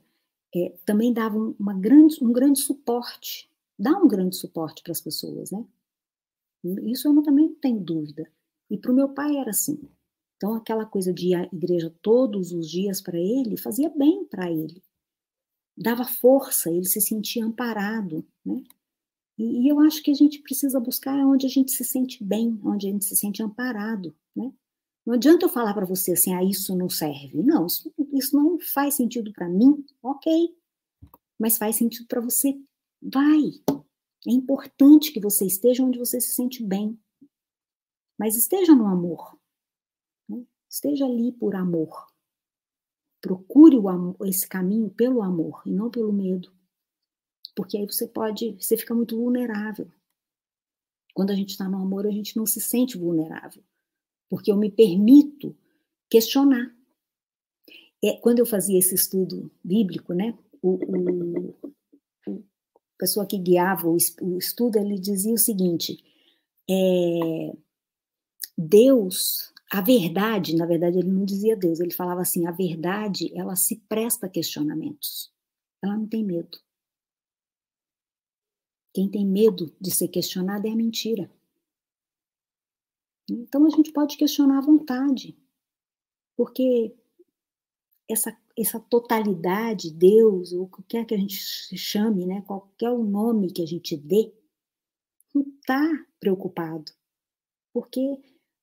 [0.55, 3.49] é, também dava uma grande, um grande suporte,
[3.79, 5.65] dá um grande suporte para as pessoas, né?
[6.91, 8.31] Isso eu não, também não tenho dúvida.
[8.71, 9.79] E para o meu pai era assim.
[10.37, 14.51] Então, aquela coisa de ir à igreja todos os dias para ele fazia bem para
[14.51, 14.83] ele.
[15.77, 18.63] Dava força, ele se sentia amparado, né?
[19.39, 22.59] E, e, eu acho que a gente precisa buscar onde a gente se sente bem,
[22.65, 24.51] onde a gente se sente amparado, né?
[25.07, 27.43] Não adianta eu falar para você assim, ah, isso não serve.
[27.43, 30.57] Não, isso, isso não faz sentido para mim, ok.
[31.39, 32.59] Mas faz sentido para você.
[33.01, 33.53] Vai.
[34.27, 36.99] É importante que você esteja onde você se sente bem.
[38.19, 39.39] Mas esteja no amor.
[40.29, 40.45] Né?
[40.69, 42.13] Esteja ali por amor.
[43.21, 46.53] Procure amor, esse caminho pelo amor e não pelo medo.
[47.55, 49.91] Porque aí você pode, você fica muito vulnerável.
[51.15, 53.63] Quando a gente está no amor, a gente não se sente vulnerável
[54.29, 55.57] porque eu me permito
[56.11, 56.75] questionar.
[58.05, 61.55] É, quando eu fazia esse estudo bíblico, né, o, o,
[62.99, 63.97] pessoa que guiava o,
[64.39, 66.03] estudo, ele dizia o seguinte,
[66.69, 67.57] é,
[68.57, 73.55] Deus, a verdade, na verdade ele não dizia Deus, ele falava assim, a verdade, ela
[73.57, 75.33] se presta a questionamentos,
[75.83, 76.59] ela não tem medo.
[78.95, 81.31] Quem tem medo de ser questionado é a mentira.
[83.29, 85.37] Então a gente pode questionar à vontade,
[86.37, 86.97] porque
[88.09, 91.37] essa, essa totalidade, Deus, ou o que quer que a gente
[91.77, 94.33] chame, né, qualquer o nome que a gente dê,
[95.35, 95.81] não está
[96.19, 96.91] preocupado,
[97.73, 98.01] porque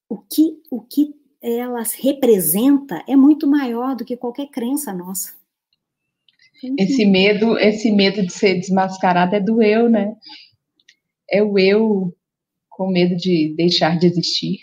[0.09, 5.35] o que, o que ela representa é muito maior do que qualquer crença nossa.
[6.79, 10.15] Esse medo, esse medo de ser desmascarado é do eu, né?
[11.29, 12.15] É o eu
[12.69, 14.59] com medo de deixar de existir.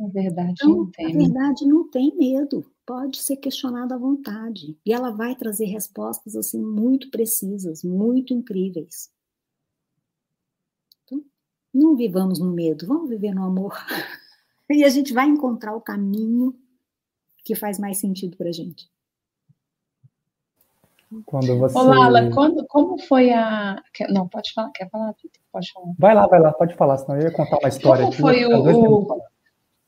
[0.00, 1.12] Na verdade, então, não tem.
[1.12, 2.64] Na verdade, não tem medo.
[2.86, 4.74] Pode ser questionada à vontade.
[4.84, 9.12] E ela vai trazer respostas assim muito precisas, muito incríveis.
[11.04, 11.22] Então,
[11.74, 13.76] não vivamos no medo, vamos viver no amor.
[14.70, 16.58] e a gente vai encontrar o caminho
[17.44, 18.90] que faz mais sentido para a gente.
[21.26, 21.76] Quando você.
[21.76, 23.82] Olá, Lala, quando, como foi a.
[24.08, 25.14] Não, pode falar, quer falar?
[25.52, 25.92] Pode falar.
[25.98, 28.04] Vai lá, vai lá, pode falar, senão eu ia contar uma história.
[28.04, 29.18] Como foi o,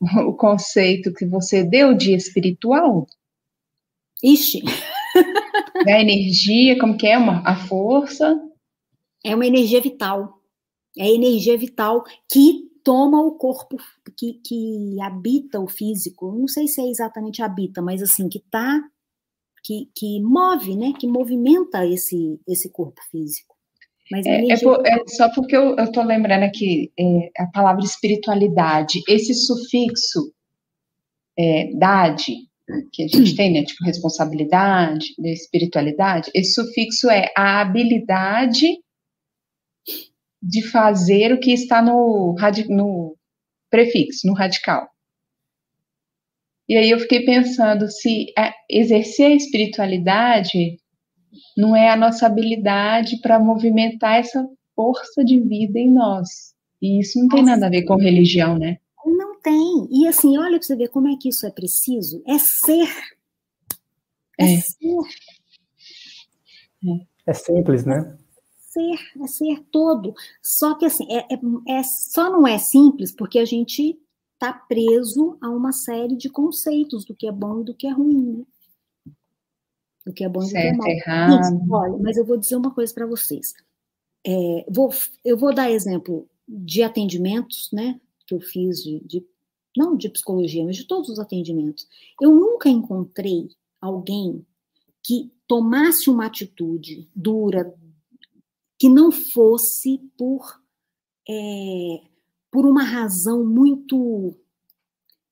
[0.01, 3.07] o, conceito que você deu de espiritual?
[4.23, 4.61] Ixi!
[5.85, 7.17] Da energia, como que é?
[7.17, 8.39] Uma, a força?
[9.23, 10.39] É uma energia vital.
[10.97, 13.77] É a energia vital que toma o corpo,
[14.17, 16.31] que, que habita o físico.
[16.31, 18.81] Não sei se é exatamente habita, mas assim, que tá,
[19.63, 20.93] que, que move, né?
[20.93, 23.52] Que movimenta esse, esse corpo físico.
[24.11, 29.01] Mas é, é, por, é, só porque eu, tô lembrando aqui é, a palavra espiritualidade,
[29.07, 30.33] esse sufixo
[31.37, 32.35] é, dade,
[32.91, 38.67] que a gente tem, né, tipo responsabilidade, espiritualidade, esse sufixo é a habilidade
[40.41, 42.35] de fazer o que está no,
[42.69, 43.17] no
[43.69, 44.89] prefixo, no radical.
[46.67, 50.77] E aí eu fiquei pensando se é, exercer a espiritualidade
[51.57, 56.53] não é a nossa habilidade para movimentar essa força de vida em nós.
[56.81, 58.77] E isso não tem nada a ver com religião, né?
[59.05, 59.87] Não tem.
[59.91, 62.23] E assim, olha para você ver como é que isso é preciso.
[62.27, 62.89] É ser.
[64.39, 64.97] É, é ser.
[67.25, 68.17] É simples, né?
[68.73, 70.13] ser, é ser todo.
[70.41, 73.97] Só que assim, é, é, é só não é simples porque a gente
[74.33, 77.91] está preso a uma série de conceitos do que é bom e do que é
[77.91, 78.43] ruim, né?
[80.05, 80.89] Do que é bom e do que é mal.
[80.89, 83.53] Isso, olha, mas eu vou dizer uma coisa para vocês.
[84.25, 84.89] É, vou,
[85.23, 87.99] eu vou dar exemplo de atendimentos, né?
[88.25, 89.25] Que eu fiz de, de
[89.75, 91.87] não de psicologia, mas de todos os atendimentos.
[92.21, 93.49] Eu nunca encontrei
[93.81, 94.45] alguém
[95.01, 97.73] que tomasse uma atitude dura,
[98.79, 100.61] que não fosse por
[101.29, 102.01] é,
[102.51, 104.37] por uma razão muito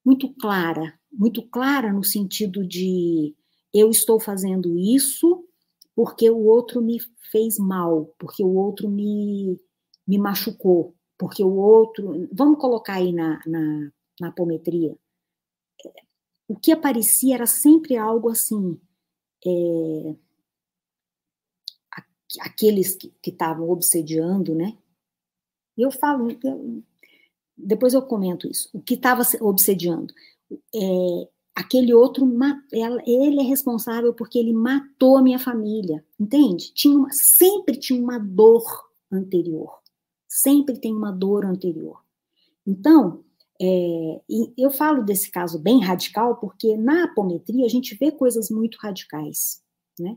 [0.04, 3.34] muito clara, muito clara no sentido de
[3.72, 5.44] eu estou fazendo isso
[5.94, 6.98] porque o outro me
[7.30, 9.58] fez mal, porque o outro me,
[10.06, 12.28] me machucou, porque o outro.
[12.32, 14.96] Vamos colocar aí na, na, na apometria.
[16.48, 18.80] O que aparecia era sempre algo assim.
[19.44, 20.16] É,
[22.40, 24.76] aqueles que estavam obsediando, né?
[25.76, 26.28] E eu falo,
[27.56, 28.68] depois eu comento isso.
[28.72, 30.12] O que estava obsediando?
[30.74, 32.26] É, aquele outro,
[33.06, 36.72] ele é responsável porque ele matou a minha família, entende?
[36.72, 38.64] Tinha uma, sempre tinha uma dor
[39.10, 39.80] anterior.
[40.28, 42.00] Sempre tem uma dor anterior.
[42.66, 43.22] Então,
[43.60, 44.20] é,
[44.56, 49.62] eu falo desse caso bem radical porque na apometria a gente vê coisas muito radicais,
[49.98, 50.16] né?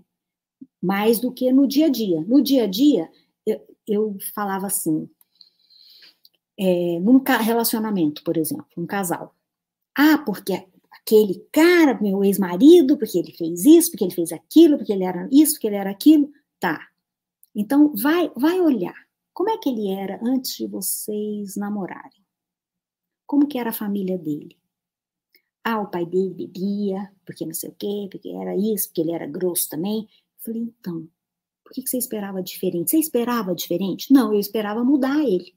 [0.82, 2.22] mais do que no dia a dia.
[2.22, 3.10] No dia a dia,
[3.46, 5.10] eu, eu falava assim,
[6.58, 9.36] é, num relacionamento, por exemplo, um casal.
[9.98, 10.68] Ah, porque
[11.06, 15.30] aquele cara, meu ex-marido, porque ele fez isso, porque ele fez aquilo, porque ele era
[15.32, 16.32] isso, porque ele era aquilo.
[16.60, 16.90] Tá.
[17.56, 18.96] Então, vai, vai olhar.
[19.32, 22.26] Como é que ele era antes de vocês namorarem?
[23.28, 24.58] Como que era a família dele?
[25.64, 29.12] Ah, o pai dele bebia, porque não sei o quê, porque era isso, porque ele
[29.12, 30.08] era grosso também.
[30.40, 31.08] Falei, então,
[31.64, 32.92] por que você esperava diferente?
[32.92, 34.12] Você esperava diferente?
[34.12, 35.55] Não, eu esperava mudar ele.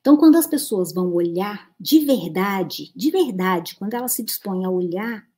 [0.00, 4.70] Então, quando as pessoas vão olhar de verdade, de verdade, quando elas se dispõem a
[4.70, 5.28] olhar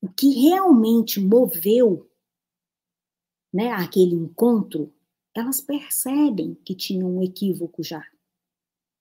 [0.00, 2.08] o que realmente moveu
[3.52, 4.92] né, aquele encontro,
[5.34, 8.04] elas percebem que tinha um equívoco já.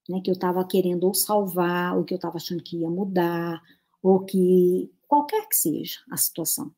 [0.07, 3.61] Né, que eu estava querendo ou salvar, ou que eu estava achando que ia mudar,
[4.01, 6.73] ou que qualquer que seja a situação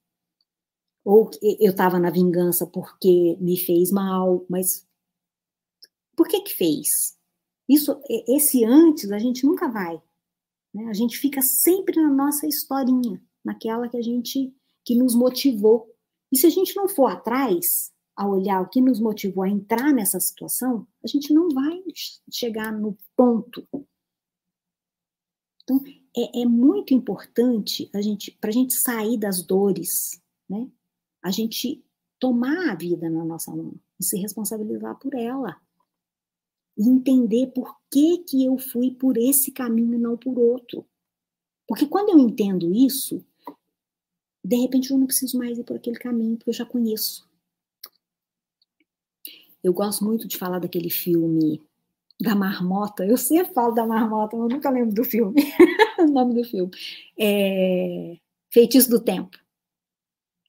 [1.04, 4.88] ou eu estava na vingança porque me fez mal, mas
[6.16, 7.18] por que que fez?
[7.72, 10.02] Isso, esse antes a gente nunca vai,
[10.74, 10.90] né?
[10.90, 14.54] A gente fica sempre na nossa historinha, naquela que a gente
[14.84, 15.90] que nos motivou.
[16.30, 19.94] E se a gente não for atrás a olhar o que nos motivou a entrar
[19.94, 21.82] nessa situação, a gente não vai
[22.30, 23.66] chegar no ponto.
[25.64, 25.82] Então,
[26.18, 30.70] é, é muito importante a gente, para a gente sair das dores, né?
[31.24, 31.82] a gente
[32.20, 35.58] tomar a vida na nossa mão e se responsabilizar por ela.
[36.82, 40.84] E entender por que, que eu fui por esse caminho e não por outro.
[41.68, 43.24] Porque quando eu entendo isso,
[44.44, 47.30] de repente eu não preciso mais ir por aquele caminho, porque eu já conheço.
[49.64, 51.62] Eu gosto muito de falar daquele filme
[52.20, 53.06] da marmota.
[53.06, 55.40] Eu sempre falo da marmota, mas eu nunca lembro do filme.
[56.00, 56.72] o nome do filme.
[57.16, 58.18] É...
[58.50, 59.38] Feitiço do Tempo.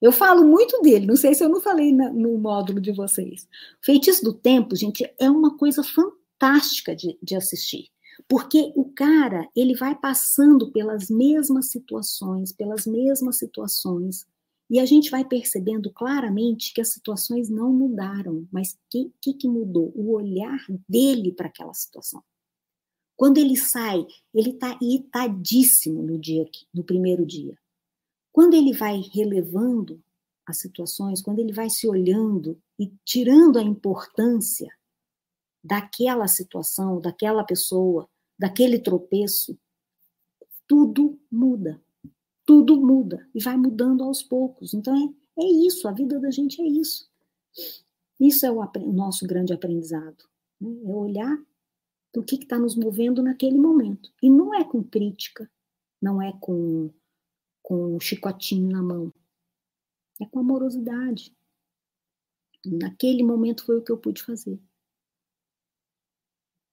[0.01, 3.47] Eu falo muito dele, não sei se eu não falei na, no módulo de vocês.
[3.83, 6.22] Feitiço do Tempo, gente, é uma coisa fantástica
[6.97, 7.89] de, de assistir.
[8.29, 14.27] Porque o cara, ele vai passando pelas mesmas situações, pelas mesmas situações,
[14.71, 19.35] e a gente vai percebendo claramente que as situações não mudaram, mas o que, que,
[19.35, 19.93] que mudou?
[19.95, 22.23] O olhar dele para aquela situação.
[23.15, 27.57] Quando ele sai, ele está irritadíssimo no dia, no primeiro dia.
[28.33, 30.03] Quando ele vai relevando
[30.47, 34.69] as situações, quando ele vai se olhando e tirando a importância
[35.63, 38.09] daquela situação, daquela pessoa,
[38.39, 39.59] daquele tropeço,
[40.67, 41.81] tudo muda.
[42.45, 44.75] Tudo muda e vai mudando aos poucos.
[44.75, 47.09] Então é, é isso, a vida da gente é isso.
[48.19, 50.25] Isso é o, o nosso grande aprendizado.
[50.61, 50.71] Né?
[50.85, 51.39] É olhar
[52.11, 54.13] para o que está nos movendo naquele momento.
[54.23, 55.51] E não é com crítica,
[56.01, 56.91] não é com,
[57.63, 59.13] com um chicotinho na mão.
[60.21, 61.35] É com amorosidade.
[62.65, 64.61] Naquele momento foi o que eu pude fazer.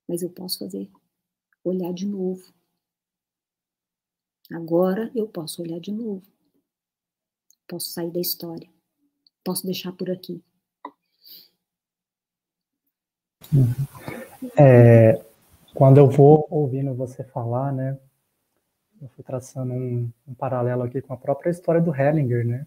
[0.09, 0.89] Mas eu posso fazer
[1.63, 2.51] olhar de novo.
[4.51, 6.23] Agora eu posso olhar de novo.
[7.67, 8.67] Posso sair da história.
[9.43, 10.43] Posso deixar por aqui.
[14.57, 15.23] É,
[15.75, 17.99] quando eu vou ouvindo você falar, né,
[18.99, 22.65] eu fui traçando um, um, paralelo aqui com a própria história do Hellinger, né,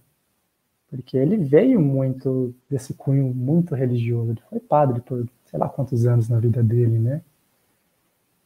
[0.88, 6.06] porque ele veio muito desse cunho muito religioso, ele foi padre por sei lá quantos
[6.06, 7.22] anos na vida dele, né,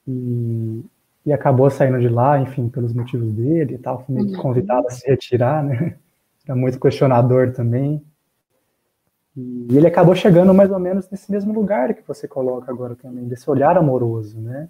[0.06, 0.84] e,
[1.24, 4.42] e acabou saindo de lá, enfim, pelos motivos dele e tal, foi meio uhum.
[4.42, 5.96] convidado a se retirar, né,
[6.46, 8.02] era muito questionador também,
[9.36, 13.26] e ele acabou chegando mais ou menos nesse mesmo lugar que você coloca agora também,
[13.26, 14.68] desse olhar amoroso, né,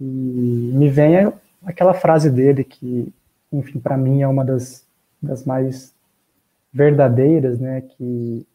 [0.00, 1.32] e me vem
[1.64, 3.12] aquela frase dele que,
[3.52, 4.86] enfim, para mim é uma das,
[5.22, 5.94] das mais
[6.72, 8.46] verdadeiras, né, que,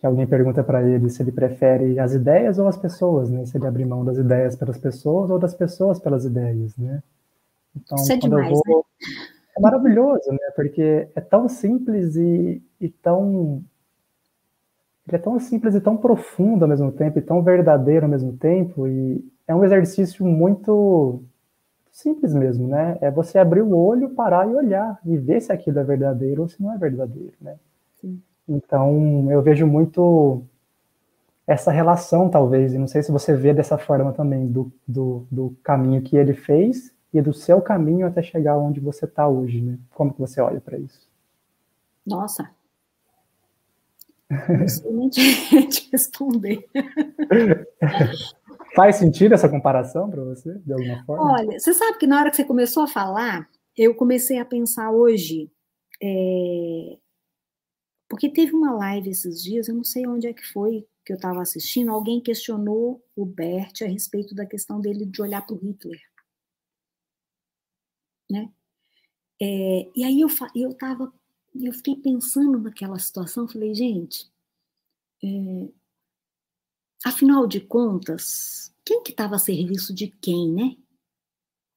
[0.00, 3.56] que alguém pergunta para ele se ele prefere as ideias ou as pessoas, né, se
[3.58, 7.02] ele abre mão das ideias pelas pessoas ou das pessoas pelas ideias, né.
[7.76, 9.06] Então, Isso é quando demais, eu vou, né?
[9.56, 13.62] é maravilhoso, né, porque é tão simples e, e tão
[15.06, 18.36] ele é tão simples e tão profundo ao mesmo tempo e tão verdadeiro ao mesmo
[18.36, 21.22] tempo e é um exercício muito
[21.90, 22.96] simples mesmo, né?
[23.00, 26.48] É você abrir o olho, parar e olhar e ver se aquilo é verdadeiro ou
[26.48, 27.56] se não é verdadeiro, né?
[28.50, 30.42] Então, eu vejo muito
[31.46, 35.56] essa relação, talvez, e não sei se você vê dessa forma também, do, do, do
[35.62, 39.78] caminho que ele fez e do seu caminho até chegar onde você está hoje, né?
[39.94, 41.08] Como que você olha para isso?
[42.04, 42.50] Nossa,
[44.68, 45.20] sei nem te
[45.92, 46.66] responder.
[48.74, 51.32] Faz sentido essa comparação para você, de alguma forma?
[51.32, 54.90] Olha, você sabe que na hora que você começou a falar, eu comecei a pensar
[54.90, 55.50] hoje,
[56.02, 56.96] é...
[58.10, 61.16] porque teve uma live esses dias, eu não sei onde é que foi que eu
[61.16, 65.58] estava assistindo, alguém questionou o Bert a respeito da questão dele de olhar para o
[65.58, 65.98] Hitler.
[68.30, 68.52] Né?
[69.40, 71.10] É, e aí eu, eu tava,
[71.54, 74.30] eu fiquei pensando naquela situação, falei, gente,
[75.24, 75.68] é,
[77.02, 80.76] Afinal de contas, quem que estava a serviço de quem, né?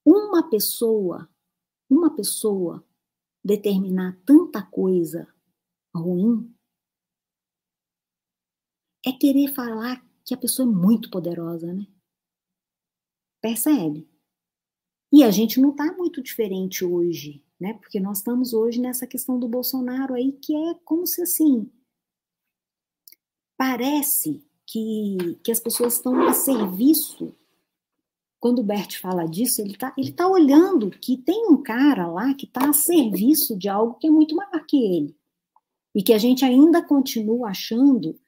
[0.06, 1.30] Uma pessoa,
[1.90, 2.84] uma pessoa
[3.44, 5.26] determinar tanta coisa
[5.96, 6.54] ruim
[9.06, 11.86] é querer falar que a pessoa é muito poderosa, né?
[13.42, 14.10] Percebe?
[15.12, 17.74] E a gente não está muito diferente hoje, né?
[17.74, 21.70] Porque nós estamos hoje nessa questão do Bolsonaro aí, que é como se assim.
[23.58, 27.36] Parece que, que as pessoas estão a serviço.
[28.40, 32.34] Quando o Bert fala disso, ele está ele tá olhando que tem um cara lá
[32.34, 35.16] que está a serviço de algo que é muito maior que ele.
[35.94, 38.20] E que a gente ainda continua achando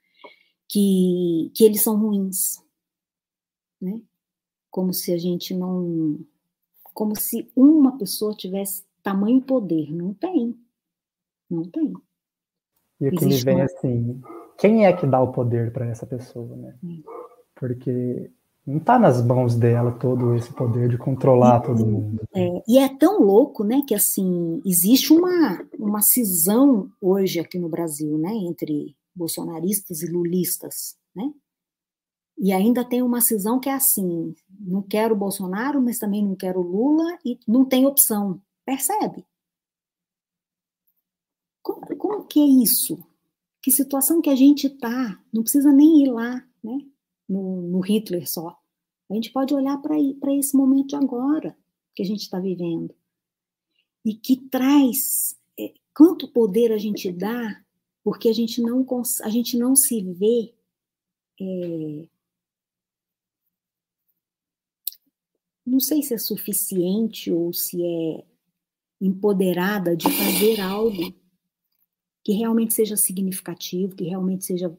[0.67, 2.63] que, que eles são ruins.
[3.81, 4.01] Né?
[4.69, 6.19] Como se a gente não.
[6.93, 9.91] Como se uma pessoa tivesse tamanho poder.
[9.91, 10.57] Não tem.
[11.49, 11.93] Não tem.
[12.99, 13.65] E o que me vem uma...
[13.65, 14.21] assim,
[14.57, 16.77] quem é que dá o poder para essa pessoa, né?
[17.55, 18.31] Porque
[18.65, 22.27] não está nas mãos dela todo esse poder de controlar e, todo mundo.
[22.33, 27.69] É, e é tão louco, né, que assim existe uma uma cisão hoje aqui no
[27.69, 31.31] Brasil, né, entre bolsonaristas e lulistas, né?
[32.37, 36.61] E ainda tem uma cisão que é assim: não quero Bolsonaro, mas também não quero
[36.61, 38.41] Lula e não tem opção.
[38.65, 39.25] Percebe?
[41.61, 42.99] Como, como que é isso?
[43.65, 46.77] que situação que a gente está, não precisa nem ir lá, né,
[47.27, 48.57] no, no Hitler só.
[49.09, 51.57] A gente pode olhar para esse momento de agora
[51.93, 52.93] que a gente está vivendo.
[54.03, 57.63] E que traz é, quanto poder a gente dá,
[58.03, 58.85] porque a gente não,
[59.23, 60.53] a gente não se vê
[61.39, 62.07] é,
[65.65, 68.25] não sei se é suficiente ou se é
[69.01, 71.13] empoderada de fazer algo
[72.23, 74.75] que realmente seja significativo, que realmente seja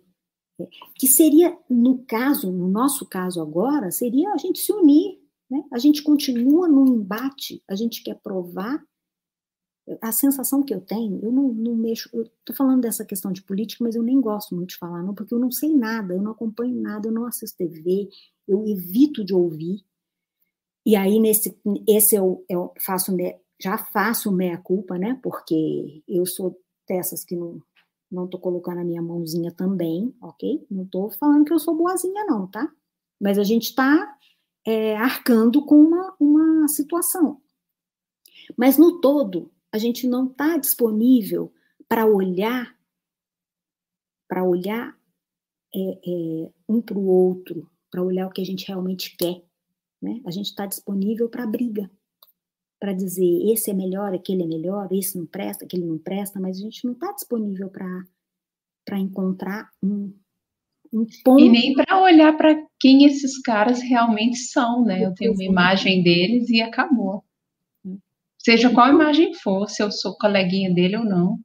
[0.94, 5.18] que seria no caso, no nosso caso agora, seria a gente se unir,
[5.50, 5.62] né?
[5.72, 8.82] A gente continua no embate, a gente quer provar
[10.00, 13.42] a sensação que eu tenho, eu não, não mexo, eu tô falando dessa questão de
[13.42, 16.20] política, mas eu nem gosto muito de falar, não, porque eu não sei nada, eu
[16.20, 18.08] não acompanho nada, eu não assisto TV,
[18.48, 19.84] eu evito de ouvir.
[20.84, 23.16] E aí, nesse, esse eu, eu faço,
[23.60, 27.62] já faço meia-culpa, né, porque eu sou dessas que não,
[28.10, 30.66] não tô colocando a minha mãozinha também, ok?
[30.70, 32.70] Não tô falando que eu sou boazinha, não, tá?
[33.20, 34.16] Mas a gente tá
[34.66, 37.40] é, arcando com uma, uma situação.
[38.56, 41.52] Mas no todo, a gente não está disponível
[41.88, 42.76] para olhar,
[44.28, 44.96] para olhar
[45.74, 49.42] é, é, um para o outro, para olhar o que a gente realmente quer.
[50.00, 50.20] Né?
[50.26, 51.90] A gente está disponível para briga,
[52.78, 56.58] para dizer esse é melhor, aquele é melhor, esse não presta, aquele não presta, mas
[56.58, 60.12] a gente não está disponível para encontrar um,
[60.92, 61.40] um ponto.
[61.40, 65.04] E nem para olhar para quem esses caras realmente são, né?
[65.04, 67.24] Eu tenho uma imagem deles e acabou.
[68.38, 71.38] Seja qual imagem for, se eu sou coleguinha dele ou não.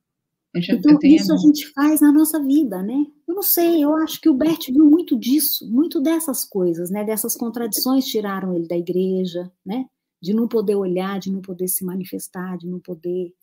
[0.58, 3.06] Já, então, isso a gente faz na nossa vida, né?
[3.26, 7.06] Eu não sei, eu acho que o Bert viu muito disso, muito dessas coisas, né?
[7.06, 9.86] Dessas contradições tiraram ele da igreja, né?
[10.22, 13.34] De não poder olhar, de não poder se manifestar, de não poder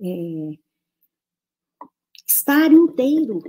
[0.00, 0.58] é,
[2.26, 3.40] estar inteiro.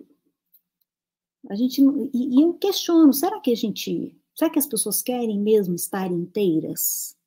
[1.49, 5.39] A gente e, e eu questiono, será que a gente, será que as pessoas querem
[5.39, 7.17] mesmo estar inteiras?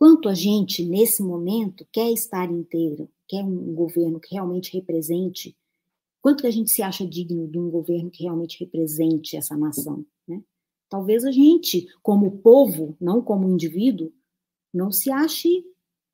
[0.00, 5.54] quanto a gente, nesse momento, quer estar inteiro, quer um governo que realmente represente,
[6.22, 10.02] quanto que a gente se acha digno de um governo que realmente represente essa nação,
[10.26, 10.42] né?
[10.88, 14.10] Talvez a gente, como povo, não como indivíduo,
[14.72, 15.64] não se ache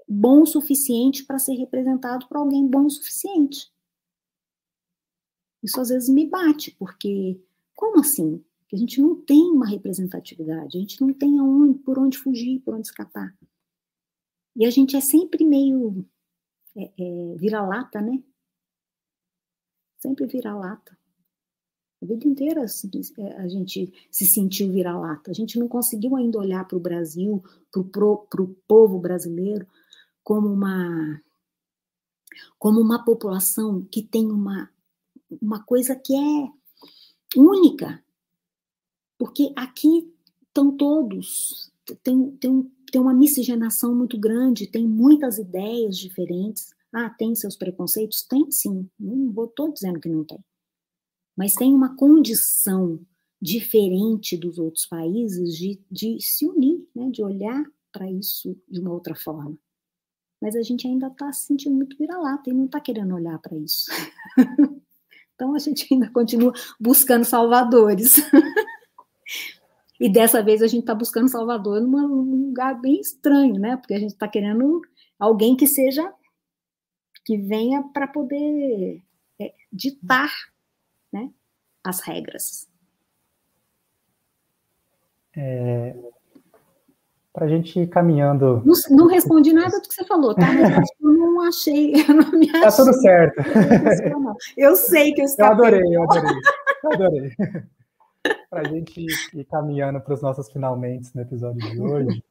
[0.08, 3.72] bom o suficiente para ser representado por alguém bom o suficiente.
[5.62, 7.40] Isso às vezes me bate, porque
[7.74, 8.44] como assim?
[8.68, 12.60] Que a gente não tem uma representatividade, a gente não tem aonde, por onde fugir,
[12.60, 13.36] por onde escapar.
[14.54, 16.08] E a gente é sempre meio
[16.76, 18.22] é, é, vira-lata, né?
[19.98, 20.96] Sempre vira-lata.
[22.06, 22.64] A vida inteira
[23.18, 25.28] é, a gente se sentiu vira-lata.
[25.28, 27.42] A gente não conseguiu ainda olhar para o Brasil,
[27.72, 29.66] para o povo brasileiro,
[30.22, 31.20] como uma,
[32.60, 34.70] como uma população que tem uma,
[35.42, 36.48] uma coisa que é
[37.36, 38.00] única.
[39.18, 40.08] Porque aqui
[40.46, 41.72] estão todos,
[42.04, 46.72] tem, tem, tem uma miscigenação muito grande, tem muitas ideias diferentes.
[46.92, 48.22] Ah, tem seus preconceitos?
[48.22, 50.38] Tem sim, não estou dizendo que não tem.
[51.36, 52.98] Mas tem uma condição
[53.40, 58.92] diferente dos outros países de, de se unir, né, de olhar para isso de uma
[58.92, 59.56] outra forma.
[60.40, 63.56] Mas a gente ainda está se sentindo muito vira-lata e não está querendo olhar para
[63.56, 63.86] isso.
[65.34, 68.16] então a gente ainda continua buscando salvadores.
[69.98, 73.76] E dessa vez a gente está buscando Salvador num lugar bem estranho, né?
[73.76, 74.82] Porque a gente está querendo
[75.18, 76.12] alguém que seja,
[77.24, 79.02] que venha para poder
[79.40, 80.30] é, ditar
[81.86, 82.68] as regras.
[85.36, 85.94] É,
[87.32, 88.62] para a gente ir caminhando.
[88.64, 90.46] Não, não, respondi nada do que você falou, tá?
[90.52, 92.62] Mas eu não achei, eu não me achei.
[92.62, 93.42] Tá tudo certo.
[94.56, 95.50] Eu sei que eu escapei.
[95.50, 96.36] Eu adorei, eu adorei.
[96.82, 97.30] Eu adorei
[98.50, 102.24] para a gente ir caminhando para os nossos finalmente no episódio de hoje,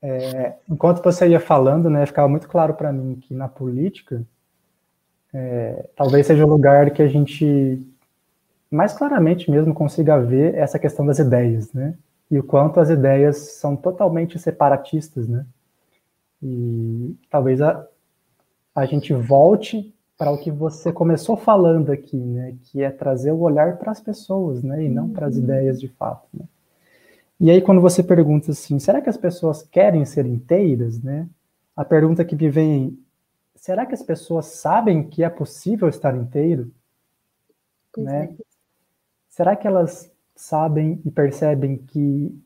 [0.00, 4.24] é, enquanto você ia falando, né, ficava muito claro para mim que na política,
[5.34, 7.84] é, talvez seja o lugar que a gente
[8.70, 11.94] mais claramente mesmo consiga ver essa questão das ideias, né?
[12.30, 15.46] E o quanto as ideias são totalmente separatistas, né?
[16.42, 17.86] E talvez a,
[18.74, 23.38] a gente volte para o que você começou falando aqui, né, que é trazer o
[23.38, 25.44] olhar para as pessoas, né, e não para as uhum.
[25.44, 26.26] ideias de fato.
[26.34, 26.44] Né?
[27.38, 31.28] E aí quando você pergunta assim, será que as pessoas querem ser inteiras, né?
[31.76, 32.98] A pergunta que me vem,
[33.54, 36.68] será que as pessoas sabem que é possível estar inteiro,
[37.96, 38.34] né?
[39.38, 42.36] Será que elas sabem e percebem que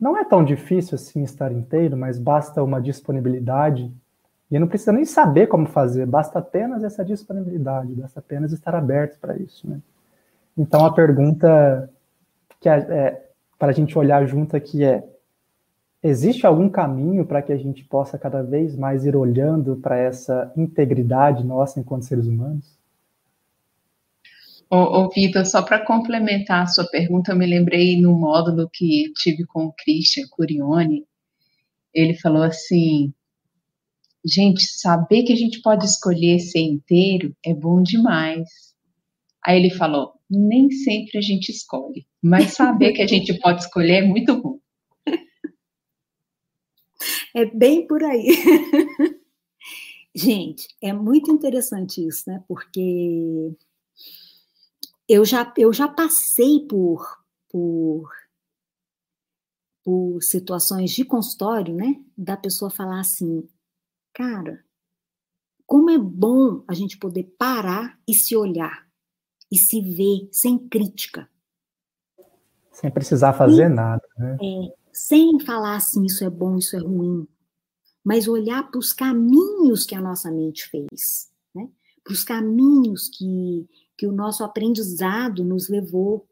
[0.00, 3.92] não é tão difícil assim estar inteiro, mas basta uma disponibilidade
[4.50, 9.18] e não precisa nem saber como fazer, basta apenas essa disponibilidade, basta apenas estar aberto
[9.20, 9.68] para isso.
[9.68, 9.78] Né?
[10.56, 11.90] Então, a pergunta
[12.58, 15.06] que é, é para a gente olhar junto aqui é:
[16.02, 20.50] existe algum caminho para que a gente possa cada vez mais ir olhando para essa
[20.56, 22.77] integridade nossa enquanto seres humanos?
[24.70, 29.10] Ô, ô Vitor, só para complementar a sua pergunta, eu me lembrei no módulo que
[29.14, 31.06] tive com o Christian Curione,
[31.94, 33.12] ele falou assim:
[34.24, 38.48] gente, saber que a gente pode escolher ser inteiro é bom demais.
[39.44, 44.04] Aí ele falou: nem sempre a gente escolhe, mas saber que a gente pode escolher
[44.04, 44.58] é muito bom.
[47.34, 48.26] É bem por aí.
[50.14, 52.42] Gente, é muito interessante isso, né?
[52.48, 53.52] Porque
[55.08, 58.10] eu já, eu já passei por, por,
[59.82, 62.04] por situações de consultório, né?
[62.16, 63.48] Da pessoa falar assim,
[64.12, 64.62] cara,
[65.64, 68.86] como é bom a gente poder parar e se olhar
[69.50, 71.28] e se ver sem crítica.
[72.70, 74.36] Sem precisar fazer nada, né?
[74.42, 77.26] É, sem falar assim, isso é bom, isso é ruim,
[78.04, 81.68] mas olhar para os caminhos que a nossa mente fez, né?
[82.04, 83.68] para os caminhos que,
[83.98, 86.26] que o nosso aprendizado nos levou.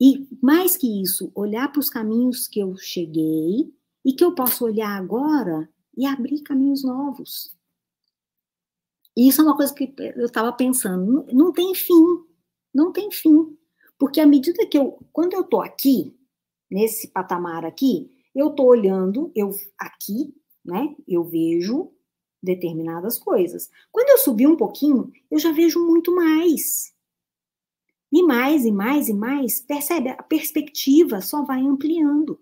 [0.00, 3.74] E mais que isso, olhar para os caminhos que eu cheguei
[4.04, 7.54] e que eu posso olhar agora e abrir caminhos novos.
[9.16, 12.24] E isso é uma coisa que eu estava pensando, não, tem fim,
[12.72, 13.58] não tem fim.
[13.98, 16.16] Porque à medida que eu, quando eu estou aqui,
[16.70, 20.32] nesse patamar aqui, eu estou olhando, eu aqui,
[20.64, 21.92] né, eu vejo
[22.42, 23.70] determinadas coisas.
[23.92, 26.94] Quando eu subir um pouquinho, eu já vejo muito mais.
[28.12, 30.08] E mais, e mais, e mais, percebe?
[30.10, 32.40] A perspectiva só vai ampliando.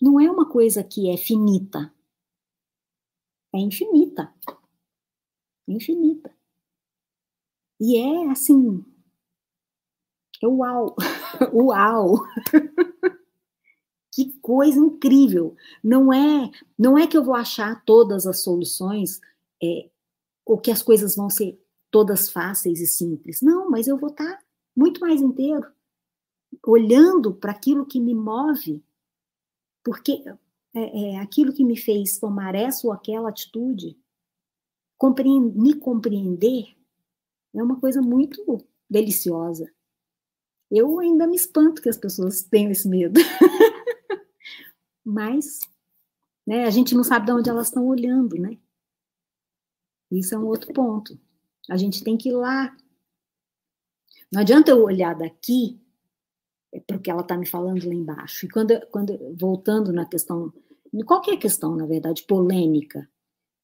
[0.00, 1.92] Não é uma coisa que é finita.
[3.52, 4.32] É infinita.
[5.66, 6.34] Infinita.
[7.80, 8.84] E é assim.
[10.42, 10.94] Uau!
[11.52, 12.24] Uau!
[14.18, 15.54] Que coisa incrível!
[15.80, 19.20] Não é, não é que eu vou achar todas as soluções
[19.62, 19.88] é,
[20.44, 21.56] ou que as coisas vão ser
[21.88, 23.40] todas fáceis e simples.
[23.40, 24.42] Não, mas eu vou estar
[24.76, 25.70] muito mais inteiro,
[26.66, 28.82] olhando para aquilo que me move,
[29.84, 30.24] porque
[30.74, 33.96] é, é, aquilo que me fez tomar essa ou aquela atitude,
[35.54, 36.76] me compreender,
[37.54, 38.58] é uma coisa muito
[38.90, 39.72] deliciosa.
[40.68, 43.20] Eu ainda me espanto que as pessoas tenham esse medo.
[45.08, 45.60] mas
[46.46, 48.58] né, a gente não sabe de onde elas estão olhando, né?
[50.10, 51.18] Isso é um outro ponto.
[51.68, 52.74] A gente tem que ir lá.
[54.32, 55.80] Não adianta eu olhar daqui
[56.72, 58.46] é porque ela está me falando lá embaixo.
[58.46, 60.52] E quando, quando voltando na questão,
[61.06, 63.08] qualquer questão, na verdade, polêmica,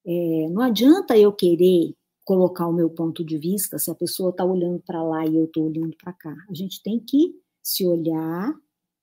[0.07, 1.95] é, não adianta eu querer
[2.25, 5.45] colocar o meu ponto de vista se a pessoa está olhando para lá e eu
[5.45, 6.35] estou olhando para cá.
[6.49, 8.55] A gente tem que se olhar,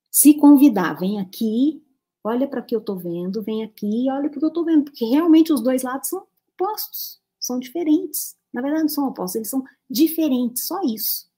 [0.09, 1.83] se convidar, vem aqui,
[2.23, 4.65] olha para o que eu estou vendo, vem aqui, olha para o que eu estou
[4.65, 8.35] vendo, porque realmente os dois lados são opostos, são diferentes.
[8.53, 11.29] Na verdade, não são opostos, eles são diferentes, só isso.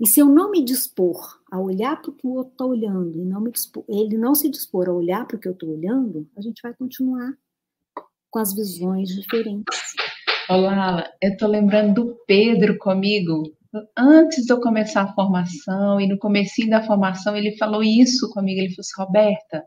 [0.00, 3.18] E se eu não me dispor a olhar para o que o outro está olhando,
[3.18, 6.28] e não dispor, ele não se dispor a olhar para o que eu estou olhando,
[6.36, 7.32] a gente vai continuar
[8.28, 9.78] com as visões diferentes.
[10.48, 13.56] Olá, eu estou lembrando do Pedro comigo,
[13.96, 18.60] antes de eu começar a formação, e no comecinho da formação, ele falou isso comigo,
[18.60, 19.64] ele falou assim, Roberta,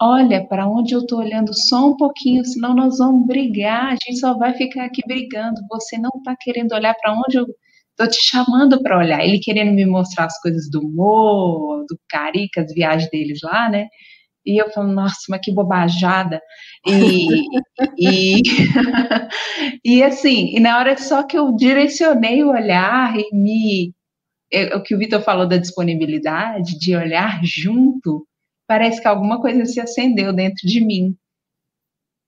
[0.00, 4.18] olha para onde eu estou olhando só um pouquinho, senão nós vamos brigar, a gente
[4.18, 7.46] só vai ficar aqui brigando, você não está querendo olhar para onde eu
[7.90, 12.62] estou te chamando para olhar, ele querendo me mostrar as coisas do Mo, do Carica,
[12.62, 13.86] as viagens deles lá, né,
[14.44, 16.40] e eu falo, nossa, mas que bobajada.
[16.86, 17.46] E,
[17.98, 18.42] e,
[19.84, 23.94] e assim, e na hora só que eu direcionei o olhar e me.
[24.52, 28.26] É, o que o Vitor falou da disponibilidade, de olhar junto,
[28.66, 31.16] parece que alguma coisa se acendeu dentro de mim.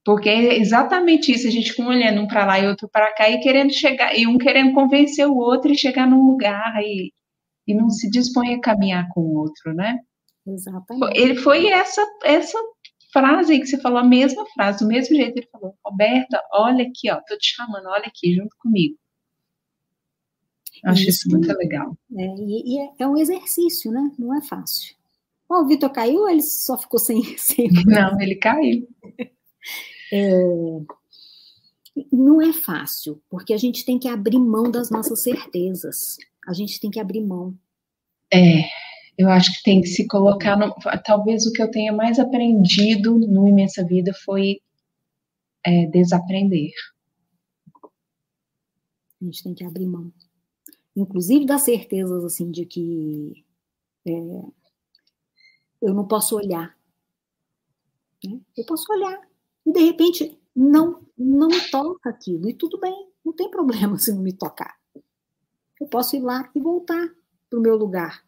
[0.05, 3.29] Porque é exatamente isso, a gente com olhando um para lá e outro para cá
[3.31, 7.13] e querendo chegar, e um querendo convencer o outro e chegar num lugar e,
[7.67, 9.99] e não se dispõe a caminhar com o outro, né?
[10.47, 11.19] Exatamente.
[11.19, 12.59] Ele foi essa, essa
[13.13, 17.11] frase que você falou, a mesma frase, do mesmo jeito ele falou, Roberta, olha aqui,
[17.11, 18.97] ó, tô te chamando, olha aqui, junto comigo.
[20.85, 21.97] Acho isso, isso muito legal.
[22.17, 24.13] É, e, e é, é, um exercício, né?
[24.19, 24.95] Não é fácil.
[25.49, 27.23] Bom, o Vitor caiu ou ele só ficou sem.
[27.39, 27.69] sem...
[27.87, 28.87] Não, ele caiu.
[30.13, 30.21] É,
[32.13, 36.17] não é fácil, porque a gente tem que abrir mão das nossas certezas.
[36.47, 37.57] A gente tem que abrir mão.
[38.33, 38.65] É,
[39.17, 40.57] eu acho que tem que se colocar.
[40.57, 40.75] No,
[41.05, 44.61] talvez o que eu tenha mais aprendido no Imensa Vida foi
[45.65, 46.73] é, desaprender.
[49.21, 50.13] A gente tem que abrir mão.
[50.97, 53.45] Inclusive das certezas, assim, de que
[54.07, 54.11] é,
[55.81, 56.77] eu não posso olhar.
[58.25, 58.41] Né?
[58.57, 59.21] Eu posso olhar.
[59.65, 62.49] E, de repente, não, não me toca aquilo.
[62.49, 64.77] E tudo bem, não tem problema se não me tocar.
[65.81, 67.09] Eu posso ir lá e voltar
[67.49, 68.25] para o meu lugar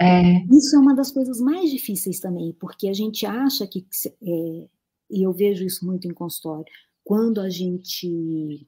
[0.00, 0.44] É.
[0.46, 3.86] Isso é uma das coisas mais difíceis também, porque a gente acha que,
[4.22, 4.68] é,
[5.10, 6.66] e eu vejo isso muito em consultório,
[7.04, 8.66] quando a gente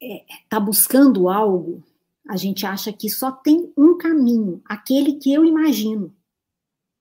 [0.00, 1.82] está é, tá buscando algo,
[2.28, 6.14] a gente acha que só tem um caminho, aquele que eu imagino.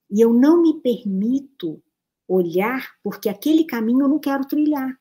[0.09, 1.81] E eu não me permito
[2.27, 4.97] olhar, porque aquele caminho eu não quero trilhar.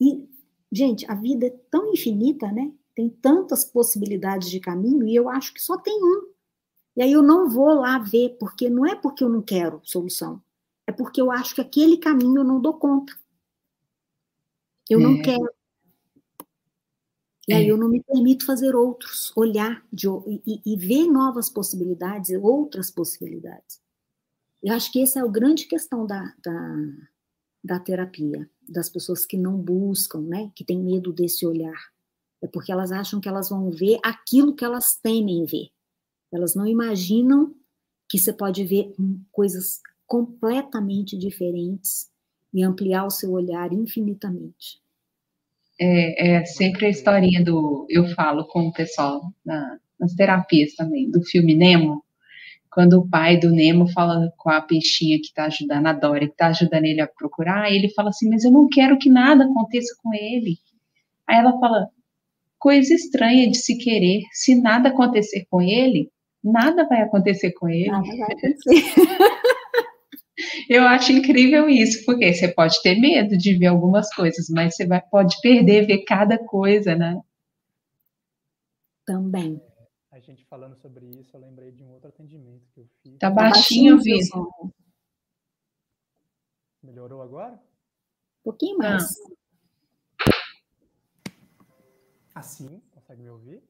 [0.00, 0.28] E,
[0.70, 2.72] gente, a vida é tão infinita, né?
[2.94, 6.32] Tem tantas possibilidades de caminho e eu acho que só tem um.
[6.96, 10.40] E aí eu não vou lá ver, porque não é porque eu não quero solução,
[10.86, 13.12] é porque eu acho que aquele caminho eu não dou conta.
[14.88, 15.02] Eu é.
[15.02, 15.50] não quero.
[17.48, 17.56] E é.
[17.56, 20.06] aí eu não me permito fazer outros, olhar de,
[20.46, 23.82] e, e ver novas possibilidades, outras possibilidades.
[24.62, 26.76] Eu acho que essa é a grande questão da, da,
[27.62, 31.93] da terapia, das pessoas que não buscam, né, que têm medo desse olhar.
[32.44, 35.68] É porque elas acham que elas vão ver aquilo que elas temem ver.
[36.30, 37.54] Elas não imaginam
[38.06, 38.92] que você pode ver
[39.32, 42.10] coisas completamente diferentes
[42.52, 44.78] e ampliar o seu olhar infinitamente.
[45.80, 47.86] É, é sempre a historinha do.
[47.88, 52.04] Eu falo com o pessoal na, nas terapias também, do filme Nemo,
[52.70, 56.32] quando o pai do Nemo fala com a peixinha que está ajudando, a Dora, que
[56.32, 59.96] está ajudando ele a procurar, ele fala assim: Mas eu não quero que nada aconteça
[60.02, 60.58] com ele.
[61.26, 61.88] Aí ela fala:
[62.64, 64.22] Coisa estranha de se querer.
[64.32, 66.10] Se nada acontecer com ele,
[66.42, 67.90] nada vai acontecer com ele.
[67.90, 68.56] Nada vai acontecer.
[70.70, 74.86] Eu acho incrível isso, porque você pode ter medo de ver algumas coisas, mas você
[74.86, 77.20] vai, pode perder ver cada coisa, né?
[79.04, 79.60] Também.
[80.10, 83.18] A gente falando sobre isso, eu lembrei de um outro atendimento que eu fiz.
[83.18, 84.50] Tá baixinho, Vitor.
[86.82, 87.52] Melhorou agora?
[87.52, 89.20] Um pouquinho mais.
[89.20, 89.33] Ah.
[92.34, 93.62] Assim, consegue me ouvir?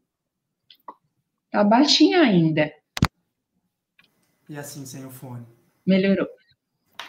[1.50, 2.72] Tá baixinho ainda.
[4.48, 5.46] E assim, sem o fone?
[5.86, 6.26] Melhorou.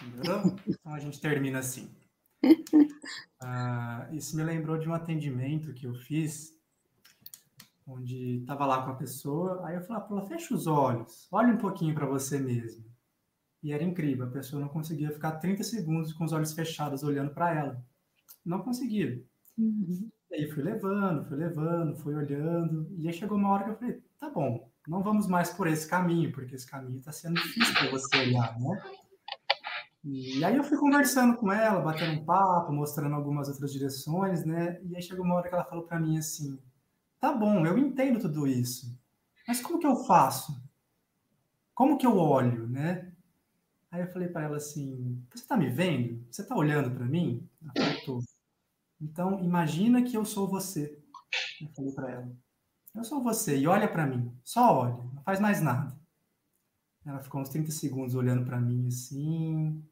[0.01, 0.55] Melhorou?
[0.67, 1.89] Então a gente termina assim.
[3.47, 6.57] Ah, isso me lembrou de um atendimento que eu fiz,
[7.85, 11.53] onde estava lá com a pessoa, aí eu falei para ela, fecha os olhos, olha
[11.53, 12.83] um pouquinho para você mesmo.
[13.61, 17.35] E era incrível, a pessoa não conseguia ficar 30 segundos com os olhos fechados olhando
[17.35, 17.85] para ela.
[18.43, 19.23] Não conseguia.
[19.55, 20.09] Uhum.
[20.35, 24.03] Aí fui levando, fui levando, fui olhando, e aí chegou uma hora que eu falei,
[24.19, 27.89] tá bom, não vamos mais por esse caminho, porque esse caminho está sendo difícil para
[27.89, 28.83] você olhar, né?
[30.03, 34.79] E aí eu fui conversando com ela, batendo um papo, mostrando algumas outras direções, né?
[34.83, 36.59] E aí chegou uma hora que ela falou para mim assim:
[37.19, 38.99] "Tá bom, eu entendo tudo isso,
[39.47, 40.61] mas como que eu faço?
[41.73, 43.11] Como que eu olho, né?"
[43.91, 46.25] Aí eu falei para ela assim: "Você está me vendo?
[46.29, 48.21] Você está olhando para mim?" Ela falou.
[48.99, 51.01] Então imagina que eu sou você.
[51.61, 52.37] Eu falei para ela:
[52.93, 55.97] "Eu sou você e olha para mim, só olha, não faz mais nada."
[57.05, 59.83] Ela ficou uns 30 segundos olhando para mim assim,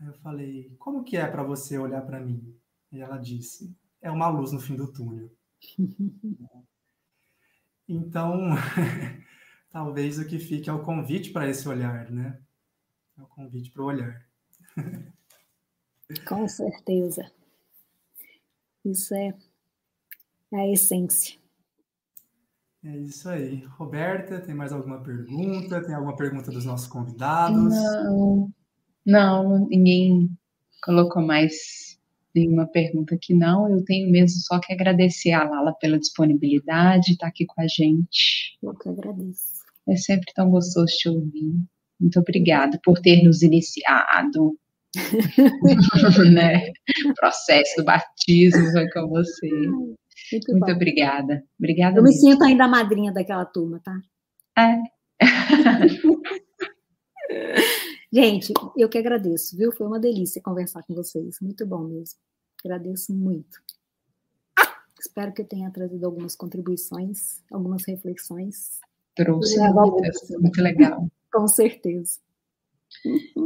[0.00, 2.54] Aí eu falei, como que é para você olhar para mim?
[2.90, 5.30] E ela disse, é uma luz no fim do túnel.
[7.88, 8.50] então,
[9.70, 12.40] talvez o que fique é o convite para esse olhar, né?
[13.16, 14.26] É o convite para o olhar.
[16.26, 17.32] Com certeza.
[18.84, 19.34] Isso é
[20.52, 21.36] a essência.
[22.84, 23.64] É isso aí.
[23.78, 25.82] Roberta, tem mais alguma pergunta?
[25.82, 27.74] Tem alguma pergunta dos nossos convidados?
[27.74, 28.52] Não.
[29.06, 30.30] Não, ninguém
[30.82, 31.98] colocou mais
[32.34, 33.70] nenhuma pergunta aqui, não.
[33.70, 37.66] Eu tenho mesmo só que agradecer a Lala pela disponibilidade, estar tá aqui com a
[37.66, 38.58] gente.
[38.62, 39.64] Eu que agradeço.
[39.88, 41.54] É sempre tão gostoso te ouvir.
[41.98, 44.58] Muito obrigada por ter nos iniciado.
[46.32, 46.72] né?
[47.06, 49.48] O processo do batismo foi com você.
[49.48, 51.44] Muito, Muito obrigada.
[51.58, 51.98] Obrigada.
[51.98, 52.16] Eu mesmo.
[52.16, 54.00] me sinto ainda a madrinha daquela turma, tá?
[54.58, 54.80] É.
[58.12, 59.72] Gente, eu que agradeço, viu?
[59.72, 61.38] Foi uma delícia conversar com vocês.
[61.40, 62.18] Muito bom mesmo.
[62.64, 63.58] Agradeço muito.
[65.00, 68.80] Espero que eu tenha trazido algumas contribuições, algumas reflexões.
[69.14, 71.06] Trouxe muitas, muito legal.
[71.32, 72.20] com certeza.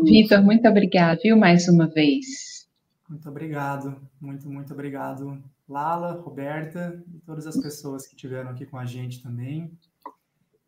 [0.04, 2.68] Vitor, muito obrigada, viu, mais uma vez.
[3.08, 8.76] Muito obrigado, muito, muito obrigado, Lala, Roberta e todas as pessoas que estiveram aqui com
[8.78, 9.70] a gente também.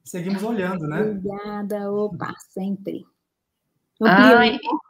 [0.02, 1.02] Seguimos olhando, né?
[1.02, 3.04] Obrigada, opa, sempre.
[4.02, 4.46] Ah,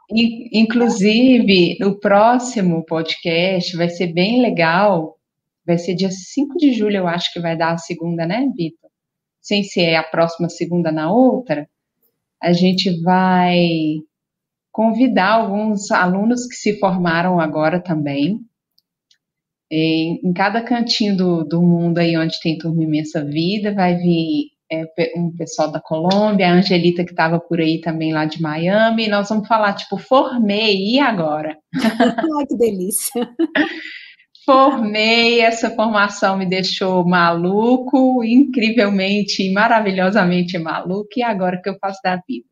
[0.09, 5.17] inclusive, o próximo podcast vai ser bem legal.
[5.65, 8.89] Vai ser dia 5 de julho, eu acho que vai dar a segunda, né, Vitor?
[9.41, 11.69] Sem ser é a próxima segunda na outra.
[12.41, 13.99] A gente vai
[14.71, 18.39] convidar alguns alunos que se formaram agora também.
[19.69, 24.51] Em, em cada cantinho do, do mundo aí onde tem Turma Imensa Vida, vai vir
[24.71, 24.85] é,
[25.17, 29.29] um pessoal da Colômbia, a Angelita que estava por aí também lá de Miami, nós
[29.29, 31.57] vamos falar, tipo, formei, e agora?
[32.39, 33.29] Ai, que delícia!
[34.45, 41.99] Formei, essa formação me deixou maluco, incrivelmente, maravilhosamente maluco, e agora o que eu faço
[42.03, 42.47] da vida?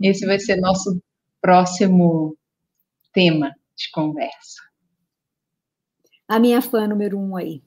[0.00, 1.02] Esse vai ser nosso
[1.40, 2.36] próximo
[3.12, 4.62] tema de conversa.
[6.28, 7.60] A minha fã número um aí.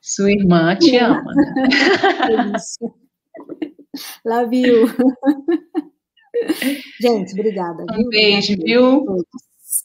[0.00, 1.22] Sua irmã te ama.
[1.22, 2.52] Né?
[4.24, 4.86] Love you.
[7.00, 7.84] Gente, obrigada.
[7.92, 8.08] Um viu?
[8.08, 9.04] beijo, viu?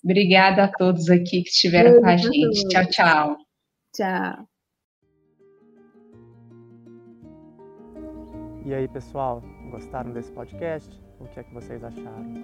[0.07, 2.65] Obrigada a todos aqui que estiveram beijo com a gente.
[2.69, 3.37] Tchau, tchau.
[3.93, 4.47] Tchau.
[8.65, 10.97] E aí, pessoal, gostaram desse podcast?
[11.19, 12.41] O que é que vocês acharam?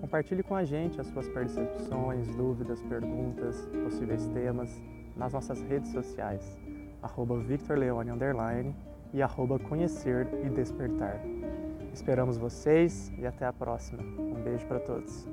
[0.00, 4.80] Compartilhe com a gente as suas percepções, dúvidas, perguntas, possíveis temas
[5.16, 6.56] nas nossas redes sociais,
[7.02, 8.12] arroba victorleone,
[9.12, 11.20] e arroba conhecer e despertar.
[11.92, 14.00] Esperamos vocês e até a próxima.
[14.00, 15.26] Um beijo para todos.